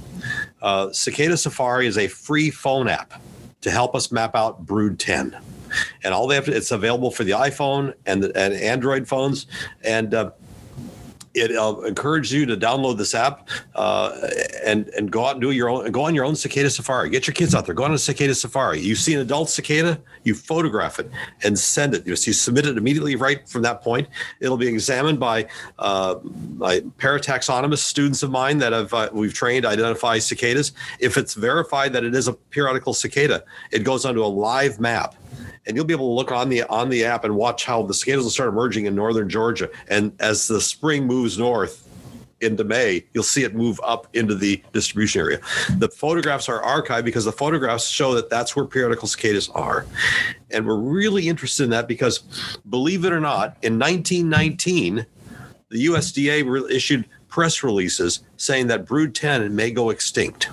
Uh, 0.62 0.92
Cicada 0.92 1.36
Safari 1.36 1.88
is 1.88 1.98
a 1.98 2.06
free 2.06 2.50
phone 2.50 2.86
app 2.86 3.20
to 3.62 3.70
help 3.70 3.94
us 3.96 4.12
map 4.12 4.36
out 4.36 4.64
Brood 4.64 4.98
10, 4.98 5.36
and 6.04 6.14
all 6.14 6.28
they 6.28 6.36
have 6.36 6.44
to 6.44 6.56
it's 6.56 6.70
available 6.70 7.10
for 7.10 7.24
the 7.24 7.32
iPhone 7.32 7.92
and 8.06 8.22
the, 8.22 8.36
and 8.36 8.54
Android 8.54 9.08
phones, 9.08 9.46
and 9.82 10.14
uh, 10.14 10.30
it 11.34 11.54
uh, 11.56 11.80
encourages 11.80 12.32
you 12.32 12.44
to 12.46 12.56
download 12.56 12.98
this 12.98 13.14
app 13.14 13.48
uh, 13.74 14.28
and 14.64 14.88
and 14.88 15.10
go 15.10 15.24
out 15.26 15.32
and 15.32 15.40
do 15.40 15.50
your 15.50 15.68
own 15.68 15.90
go 15.92 16.02
on 16.02 16.14
your 16.14 16.24
own 16.24 16.34
cicada 16.34 16.70
safari. 16.70 17.08
Get 17.08 17.26
your 17.26 17.34
kids 17.34 17.54
out 17.54 17.66
there. 17.66 17.74
Go 17.74 17.84
on 17.84 17.92
a 17.92 17.98
cicada 17.98 18.34
safari. 18.34 18.80
You 18.80 18.96
see 18.96 19.14
an 19.14 19.20
adult 19.20 19.48
cicada, 19.48 20.00
you 20.24 20.34
photograph 20.34 20.98
it 20.98 21.10
and 21.42 21.58
send 21.58 21.94
it. 21.94 22.06
You, 22.06 22.12
you 22.12 22.32
submit 22.32 22.66
it 22.66 22.76
immediately 22.76 23.16
right 23.16 23.48
from 23.48 23.62
that 23.62 23.82
point. 23.82 24.08
It'll 24.40 24.56
be 24.56 24.68
examined 24.68 25.20
by 25.20 25.48
uh, 25.78 26.16
by 26.24 26.80
parataxonomist 26.80 27.78
students 27.78 28.22
of 28.22 28.30
mine 28.30 28.58
that 28.58 28.72
have 28.72 28.92
uh, 28.94 29.10
we've 29.12 29.34
trained 29.34 29.64
identify 29.64 30.18
cicadas. 30.18 30.72
If 30.98 31.16
it's 31.16 31.34
verified 31.34 31.92
that 31.94 32.04
it 32.04 32.14
is 32.14 32.28
a 32.28 32.32
periodical 32.32 32.94
cicada, 32.94 33.44
it 33.70 33.80
goes 33.80 34.04
onto 34.04 34.24
a 34.24 34.26
live 34.26 34.80
map 34.80 35.14
and 35.66 35.76
you'll 35.76 35.84
be 35.84 35.94
able 35.94 36.08
to 36.08 36.14
look 36.14 36.32
on 36.32 36.48
the 36.48 36.62
on 36.64 36.88
the 36.88 37.04
app 37.04 37.24
and 37.24 37.36
watch 37.36 37.64
how 37.64 37.82
the 37.82 37.94
cicadas 37.94 38.24
will 38.24 38.30
start 38.30 38.48
emerging 38.48 38.86
in 38.86 38.94
northern 38.94 39.28
Georgia. 39.28 39.70
And 39.88 40.12
as 40.20 40.48
the 40.48 40.60
spring 40.60 41.06
moves 41.06 41.38
north 41.38 41.86
into 42.40 42.64
May, 42.64 43.04
you'll 43.12 43.22
see 43.22 43.44
it 43.44 43.54
move 43.54 43.80
up 43.84 44.08
into 44.14 44.34
the 44.34 44.62
distribution 44.72 45.20
area. 45.20 45.40
The 45.78 45.88
photographs 45.88 46.48
are 46.48 46.62
archived 46.62 47.04
because 47.04 47.24
the 47.24 47.32
photographs 47.32 47.88
show 47.88 48.14
that 48.14 48.30
that's 48.30 48.56
where 48.56 48.64
periodical 48.64 49.08
cicadas 49.08 49.48
are. 49.50 49.86
And 50.50 50.66
we're 50.66 50.78
really 50.78 51.28
interested 51.28 51.64
in 51.64 51.70
that 51.70 51.86
because, 51.88 52.20
believe 52.68 53.04
it 53.04 53.12
or 53.12 53.20
not, 53.20 53.56
in 53.62 53.78
1919, 53.78 55.06
the 55.68 55.86
USDA 55.86 56.70
issued 56.70 57.06
press 57.28 57.62
releases 57.62 58.20
saying 58.36 58.66
that 58.66 58.86
Brood 58.86 59.14
10 59.14 59.54
may 59.54 59.70
go 59.70 59.90
extinct. 59.90 60.50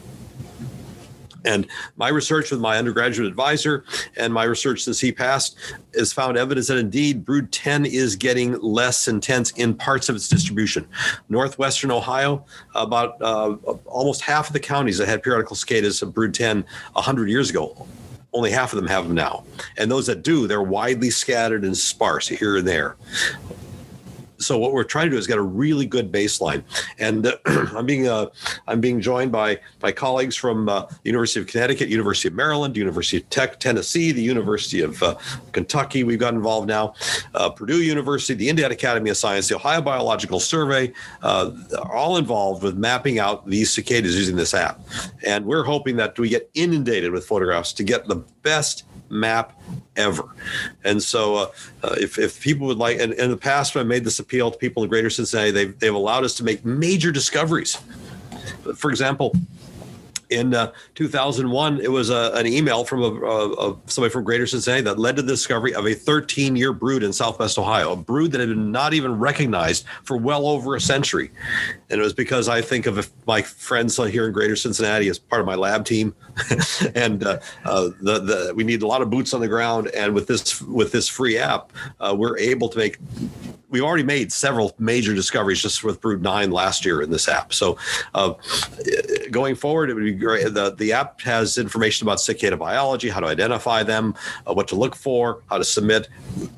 And 1.47 1.65
my 1.95 2.09
research 2.09 2.51
with 2.51 2.59
my 2.59 2.77
undergraduate 2.77 3.27
advisor 3.27 3.85
and 4.17 4.33
my 4.33 4.43
research 4.43 4.83
since 4.83 4.99
he 4.99 5.13
passed 5.13 5.57
has 5.95 6.11
found 6.11 6.37
evidence 6.37 6.67
that 6.67 6.77
indeed 6.77 7.23
Brood 7.23 7.53
10 7.53 7.85
is 7.85 8.17
getting 8.17 8.59
less 8.59 9.07
intense 9.07 9.51
in 9.51 9.73
parts 9.73 10.09
of 10.09 10.17
its 10.17 10.27
distribution. 10.27 10.85
Northwestern 11.29 11.89
Ohio, 11.89 12.45
about 12.75 13.21
uh, 13.21 13.51
almost 13.85 14.21
half 14.21 14.47
of 14.47 14.53
the 14.53 14.59
counties 14.59 14.97
that 14.97 15.07
had 15.07 15.23
periodical 15.23 15.55
cicadas 15.55 16.01
of 16.01 16.13
Brood 16.13 16.33
10 16.33 16.65
100 16.93 17.29
years 17.29 17.49
ago 17.49 17.87
only 18.33 18.51
half 18.51 18.73
of 18.73 18.77
them 18.77 18.87
have 18.87 19.05
them 19.05 19.15
now. 19.15 19.43
And 19.77 19.89
those 19.89 20.05
that 20.07 20.21
do, 20.21 20.47
they're 20.47 20.61
widely 20.61 21.09
scattered 21.09 21.63
and 21.63 21.75
sparse 21.75 22.27
here 22.27 22.57
and 22.57 22.67
there 22.67 22.97
so 24.37 24.57
what 24.57 24.73
we're 24.73 24.83
trying 24.83 25.07
to 25.07 25.11
do 25.11 25.17
is 25.17 25.27
get 25.27 25.37
a 25.37 25.41
really 25.41 25.85
good 25.85 26.11
baseline. 26.11 26.63
And 26.99 27.27
uh, 27.27 27.37
I'm 27.45 27.85
being 27.85 28.07
uh, 28.07 28.27
I'm 28.67 28.81
being 28.81 29.01
joined 29.01 29.31
by 29.31 29.59
by 29.79 29.91
colleagues 29.91 30.35
from 30.35 30.69
uh, 30.69 30.81
the 30.81 30.97
University 31.03 31.39
of 31.39 31.47
Connecticut, 31.47 31.89
University 31.89 32.27
of 32.27 32.33
Maryland, 32.33 32.77
University 32.77 33.17
of 33.17 33.29
Tech, 33.29 33.59
Tennessee, 33.59 34.11
the 34.11 34.21
University 34.21 34.81
of 34.81 35.01
uh, 35.01 35.15
Kentucky. 35.51 36.03
We've 36.03 36.19
got 36.19 36.33
involved 36.33 36.67
now, 36.67 36.93
uh, 37.33 37.49
Purdue 37.49 37.81
University, 37.81 38.33
the 38.33 38.49
Indiana 38.49 38.73
Academy 38.73 39.09
of 39.09 39.17
Science, 39.17 39.47
the 39.47 39.55
Ohio 39.55 39.81
Biological 39.81 40.39
Survey, 40.39 40.93
uh, 41.23 41.51
are 41.79 41.95
all 41.95 42.17
involved 42.17 42.63
with 42.63 42.77
mapping 42.77 43.19
out 43.19 43.47
these 43.47 43.71
cicadas 43.71 44.15
using 44.15 44.35
this 44.35 44.53
app. 44.53 44.81
And 45.25 45.45
we're 45.45 45.63
hoping 45.63 45.95
that 45.97 46.17
we 46.17 46.29
get 46.29 46.49
inundated 46.53 47.11
with 47.11 47.25
photographs 47.25 47.73
to 47.73 47.83
get 47.83 48.07
the 48.07 48.17
best 48.43 48.83
map 49.09 49.59
ever. 49.95 50.29
And 50.83 51.01
so, 51.01 51.35
uh, 51.35 51.51
uh, 51.83 51.95
if, 51.97 52.17
if 52.17 52.41
people 52.41 52.67
would 52.67 52.77
like, 52.77 52.99
and 52.99 53.13
in 53.13 53.29
the 53.29 53.37
past, 53.37 53.75
when 53.75 53.85
I 53.85 53.87
made 53.87 54.03
this 54.03 54.19
appeal 54.19 54.51
to 54.51 54.57
people 54.57 54.83
in 54.83 54.89
Greater 54.89 55.09
Cincinnati, 55.09 55.51
they've, 55.51 55.79
they've 55.79 55.93
allowed 55.93 56.23
us 56.23 56.35
to 56.35 56.43
make 56.43 56.63
major 56.65 57.11
discoveries. 57.11 57.77
For 58.75 58.89
example, 58.89 59.35
in 60.29 60.53
uh, 60.53 60.71
2001, 60.95 61.79
it 61.81 61.91
was 61.91 62.09
a, 62.09 62.31
an 62.33 62.47
email 62.47 62.83
from 62.83 63.01
a, 63.01 63.05
a, 63.05 63.71
a, 63.71 63.77
somebody 63.85 64.11
from 64.11 64.23
Greater 64.23 64.47
Cincinnati 64.47 64.83
that 64.83 64.99
led 64.99 65.15
to 65.15 65.21
the 65.21 65.33
discovery 65.33 65.73
of 65.73 65.85
a 65.85 65.93
13 65.93 66.55
year 66.55 66.73
brood 66.73 67.03
in 67.03 67.13
Southwest 67.13 67.57
Ohio, 67.57 67.93
a 67.93 67.95
brood 67.95 68.31
that 68.31 68.39
had 68.39 68.49
been 68.49 68.71
not 68.71 68.93
even 68.93 69.17
recognized 69.17 69.85
for 70.03 70.17
well 70.17 70.47
over 70.47 70.75
a 70.75 70.81
century. 70.81 71.31
And 71.89 71.99
it 71.99 72.03
was 72.03 72.13
because 72.13 72.49
I 72.49 72.61
think 72.61 72.85
of 72.85 73.11
my 73.25 73.41
friends 73.41 73.97
here 73.97 74.27
in 74.27 74.33
Greater 74.33 74.55
Cincinnati 74.55 75.07
as 75.09 75.17
part 75.17 75.39
of 75.39 75.45
my 75.45 75.55
lab 75.55 75.85
team, 75.85 76.13
and 76.95 77.23
uh, 77.23 77.39
uh, 77.65 77.89
the, 78.01 78.19
the 78.19 78.53
we 78.55 78.63
need 78.63 78.83
a 78.83 78.87
lot 78.87 79.01
of 79.01 79.09
boots 79.09 79.33
on 79.33 79.41
the 79.41 79.47
ground. 79.47 79.87
And 79.87 80.13
with 80.13 80.27
this 80.27 80.61
with 80.61 80.91
this 80.91 81.07
free 81.07 81.37
app, 81.37 81.73
uh, 81.99 82.15
we're 82.17 82.37
able 82.37 82.69
to 82.69 82.77
make 82.77 82.97
we've 83.69 83.83
already 83.83 84.03
made 84.03 84.31
several 84.31 84.73
major 84.79 85.13
discoveries 85.13 85.61
just 85.61 85.83
with 85.83 85.99
Brood 85.99 86.21
9 86.21 86.51
last 86.51 86.85
year 86.85 87.01
in 87.01 87.09
this 87.09 87.27
app. 87.27 87.53
So 87.53 87.77
uh, 88.13 88.33
going 89.31 89.55
forward, 89.55 89.89
it 89.89 89.93
would 89.93 90.03
be 90.03 90.13
great. 90.13 90.53
The, 90.53 90.71
the 90.75 90.93
app 90.93 91.21
has 91.21 91.57
information 91.57 92.07
about 92.07 92.19
cicada 92.19 92.57
biology, 92.57 93.09
how 93.09 93.19
to 93.19 93.27
identify 93.27 93.83
them, 93.83 94.15
uh, 94.45 94.53
what 94.53 94.67
to 94.69 94.75
look 94.75 94.95
for, 94.95 95.41
how 95.49 95.57
to 95.57 95.63
submit, 95.63 96.09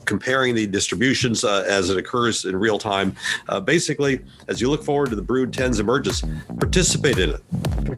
comparing 0.05 0.55
the 0.55 0.67
distributions 0.67 1.43
uh, 1.43 1.65
as 1.67 1.89
it 1.89 1.97
occurs 1.97 2.45
in 2.45 2.55
real 2.55 2.77
time. 2.77 3.15
Uh, 3.47 3.59
basically, 3.59 4.19
as 4.47 4.61
you 4.61 4.69
look 4.69 4.83
forward 4.83 5.09
to 5.09 5.15
the 5.15 5.21
Brood 5.21 5.51
10's 5.51 5.79
emergence, 5.79 6.23
participate 6.59 7.17
in 7.17 7.31
it, 7.31 7.41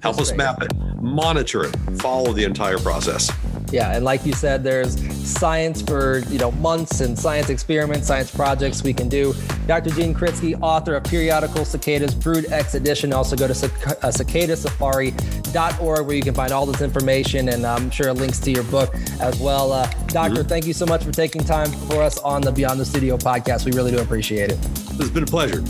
help 0.02 0.20
us 0.20 0.34
map 0.34 0.62
it, 0.62 0.72
monitor 1.02 1.66
it, 1.66 1.76
follow 2.02 2.34
the 2.34 2.44
entire 2.44 2.78
process. 2.80 3.32
Yeah, 3.72 3.96
and 3.96 4.04
like 4.04 4.26
you 4.26 4.34
said, 4.34 4.64
there's 4.64 4.96
science 5.26 5.82
for 5.82 6.20
you 6.30 6.38
know 6.38 6.52
months 6.52 7.02
and 7.02 7.18
science 7.18 7.50
experiments, 7.50 8.08
science 8.08 8.34
projects 8.34 8.84
we 8.84 8.94
can 8.94 9.10
do. 9.10 9.34
Dr. 9.68 9.92
Gene 9.92 10.14
Kritsky, 10.14 10.58
author 10.62 10.96
of 10.96 11.04
periodical 11.04 11.66
cicadas, 11.66 12.14
Brood 12.14 12.52
X 12.52 12.76
edition. 12.76 13.14
Also 13.14 13.36
go 13.36 13.48
to 13.48 13.54
uh, 13.54 14.12
cicadasafari.org 14.12 16.06
where 16.06 16.16
you 16.16 16.22
can 16.22 16.34
find 16.34 16.52
all 16.52 16.66
this 16.66 16.82
information 16.82 17.50
and 17.50 17.66
I'm 17.66 17.90
sure 17.90 18.14
links 18.14 18.40
to 18.40 18.52
your 18.52 18.64
book 18.64 18.94
as 19.20 19.40
well. 19.40 19.72
Uh, 19.72 19.90
doctor, 20.08 20.42
mm-hmm. 20.42 20.50
thank 20.50 20.66
you 20.66 20.74
so 20.74 20.86
much 20.86 21.04
for 21.04 21.12
taking 21.12 21.44
time 21.44 21.72
for 21.72 22.02
us 22.02 22.18
on 22.20 22.42
the 22.42 22.52
Beyond 22.52 22.80
the 22.80 22.86
Studio 22.86 23.18
podcast. 23.18 23.66
We 23.66 23.72
really 23.72 23.92
do 23.92 24.00
appreciate 24.00 24.52
it. 24.52 24.60
It's 25.00 25.10
been 25.10 25.24
a 25.24 25.28
pleasure. 25.28 25.64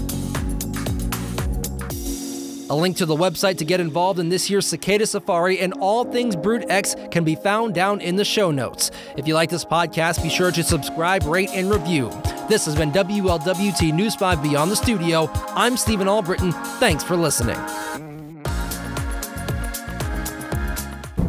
A 2.71 2.75
link 2.75 2.95
to 2.97 3.05
the 3.05 3.17
website 3.17 3.57
to 3.57 3.65
get 3.65 3.81
involved 3.81 4.17
in 4.17 4.29
this 4.29 4.49
year's 4.49 4.65
Cicada 4.65 5.05
Safari 5.05 5.59
and 5.59 5.73
all 5.81 6.05
things 6.05 6.37
Brood 6.37 6.67
X 6.69 6.95
can 7.11 7.25
be 7.25 7.35
found 7.35 7.75
down 7.75 7.99
in 7.99 8.15
the 8.15 8.23
show 8.23 8.49
notes. 8.49 8.91
If 9.17 9.27
you 9.27 9.33
like 9.33 9.49
this 9.49 9.65
podcast, 9.65 10.23
be 10.23 10.29
sure 10.29 10.53
to 10.53 10.63
subscribe, 10.63 11.25
rate, 11.25 11.49
and 11.51 11.69
review. 11.69 12.09
This 12.47 12.63
has 12.63 12.77
been 12.77 12.93
WLWT 12.93 13.93
News 13.93 14.15
5 14.15 14.41
Beyond 14.41 14.71
the 14.71 14.77
Studio. 14.77 15.29
I'm 15.49 15.75
Stephen 15.75 16.07
Albritton. 16.07 16.53
Thanks 16.79 17.03
for 17.03 17.17
listening. 17.17 17.59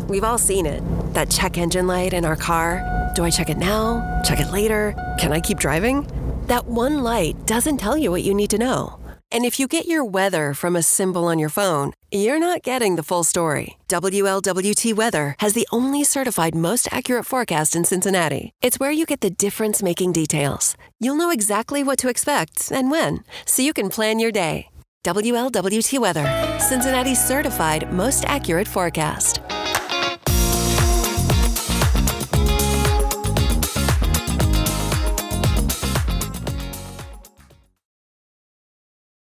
We've 0.07 0.23
all 0.23 0.39
seen 0.39 0.65
it 0.65 0.81
that 1.15 1.29
check 1.29 1.59
engine 1.59 1.89
light 1.89 2.13
in 2.13 2.25
our 2.25 2.37
car. 2.37 3.11
Do 3.17 3.25
I 3.25 3.31
check 3.31 3.51
it 3.51 3.59
now? 3.59 4.23
Check 4.25 4.39
it 4.39 4.53
later? 4.53 4.95
Can 5.19 5.33
I 5.33 5.41
keep 5.41 5.59
driving? 5.59 6.07
That 6.47 6.67
one 6.67 7.03
light 7.03 7.47
doesn't 7.47 7.79
tell 7.79 7.99
you 7.99 8.13
what 8.13 8.23
you 8.23 8.33
need 8.33 8.51
to 8.51 8.59
know. 8.59 9.02
And 9.33 9.47
if 9.47 9.59
you 9.59 9.67
get 9.67 9.87
your 9.87 10.05
weather 10.05 10.53
from 10.53 10.77
a 10.77 10.83
symbol 10.83 11.25
on 11.25 11.39
your 11.39 11.49
phone, 11.49 11.93
you're 12.11 12.39
not 12.39 12.63
getting 12.63 12.97
the 12.97 13.03
full 13.03 13.25
story. 13.25 13.79
WLWT 13.89 14.95
Weather 14.95 15.37
has 15.39 15.55
the 15.55 15.67
only 15.73 16.05
certified 16.05 16.55
most 16.55 16.87
accurate 16.93 17.25
forecast 17.25 17.75
in 17.75 17.85
Cincinnati. 17.85 18.53
It's 18.61 18.79
where 18.79 18.91
you 18.91 19.07
get 19.07 19.23
the 19.23 19.31
difference 19.31 19.83
making 19.83 20.13
details. 20.13 20.77
You'll 21.01 21.17
know 21.17 21.31
exactly 21.31 21.83
what 21.83 21.99
to 22.01 22.11
expect 22.11 22.71
and 22.71 22.91
when, 22.91 23.25
so 23.47 23.63
you 23.63 23.73
can 23.73 23.89
plan 23.89 24.19
your 24.19 24.33
day. 24.33 24.69
WLWT 25.05 25.99
Weather, 25.99 26.59
Cincinnati's 26.61 27.25
certified 27.25 27.91
most 27.91 28.25
accurate 28.27 28.69
forecast. 28.69 29.41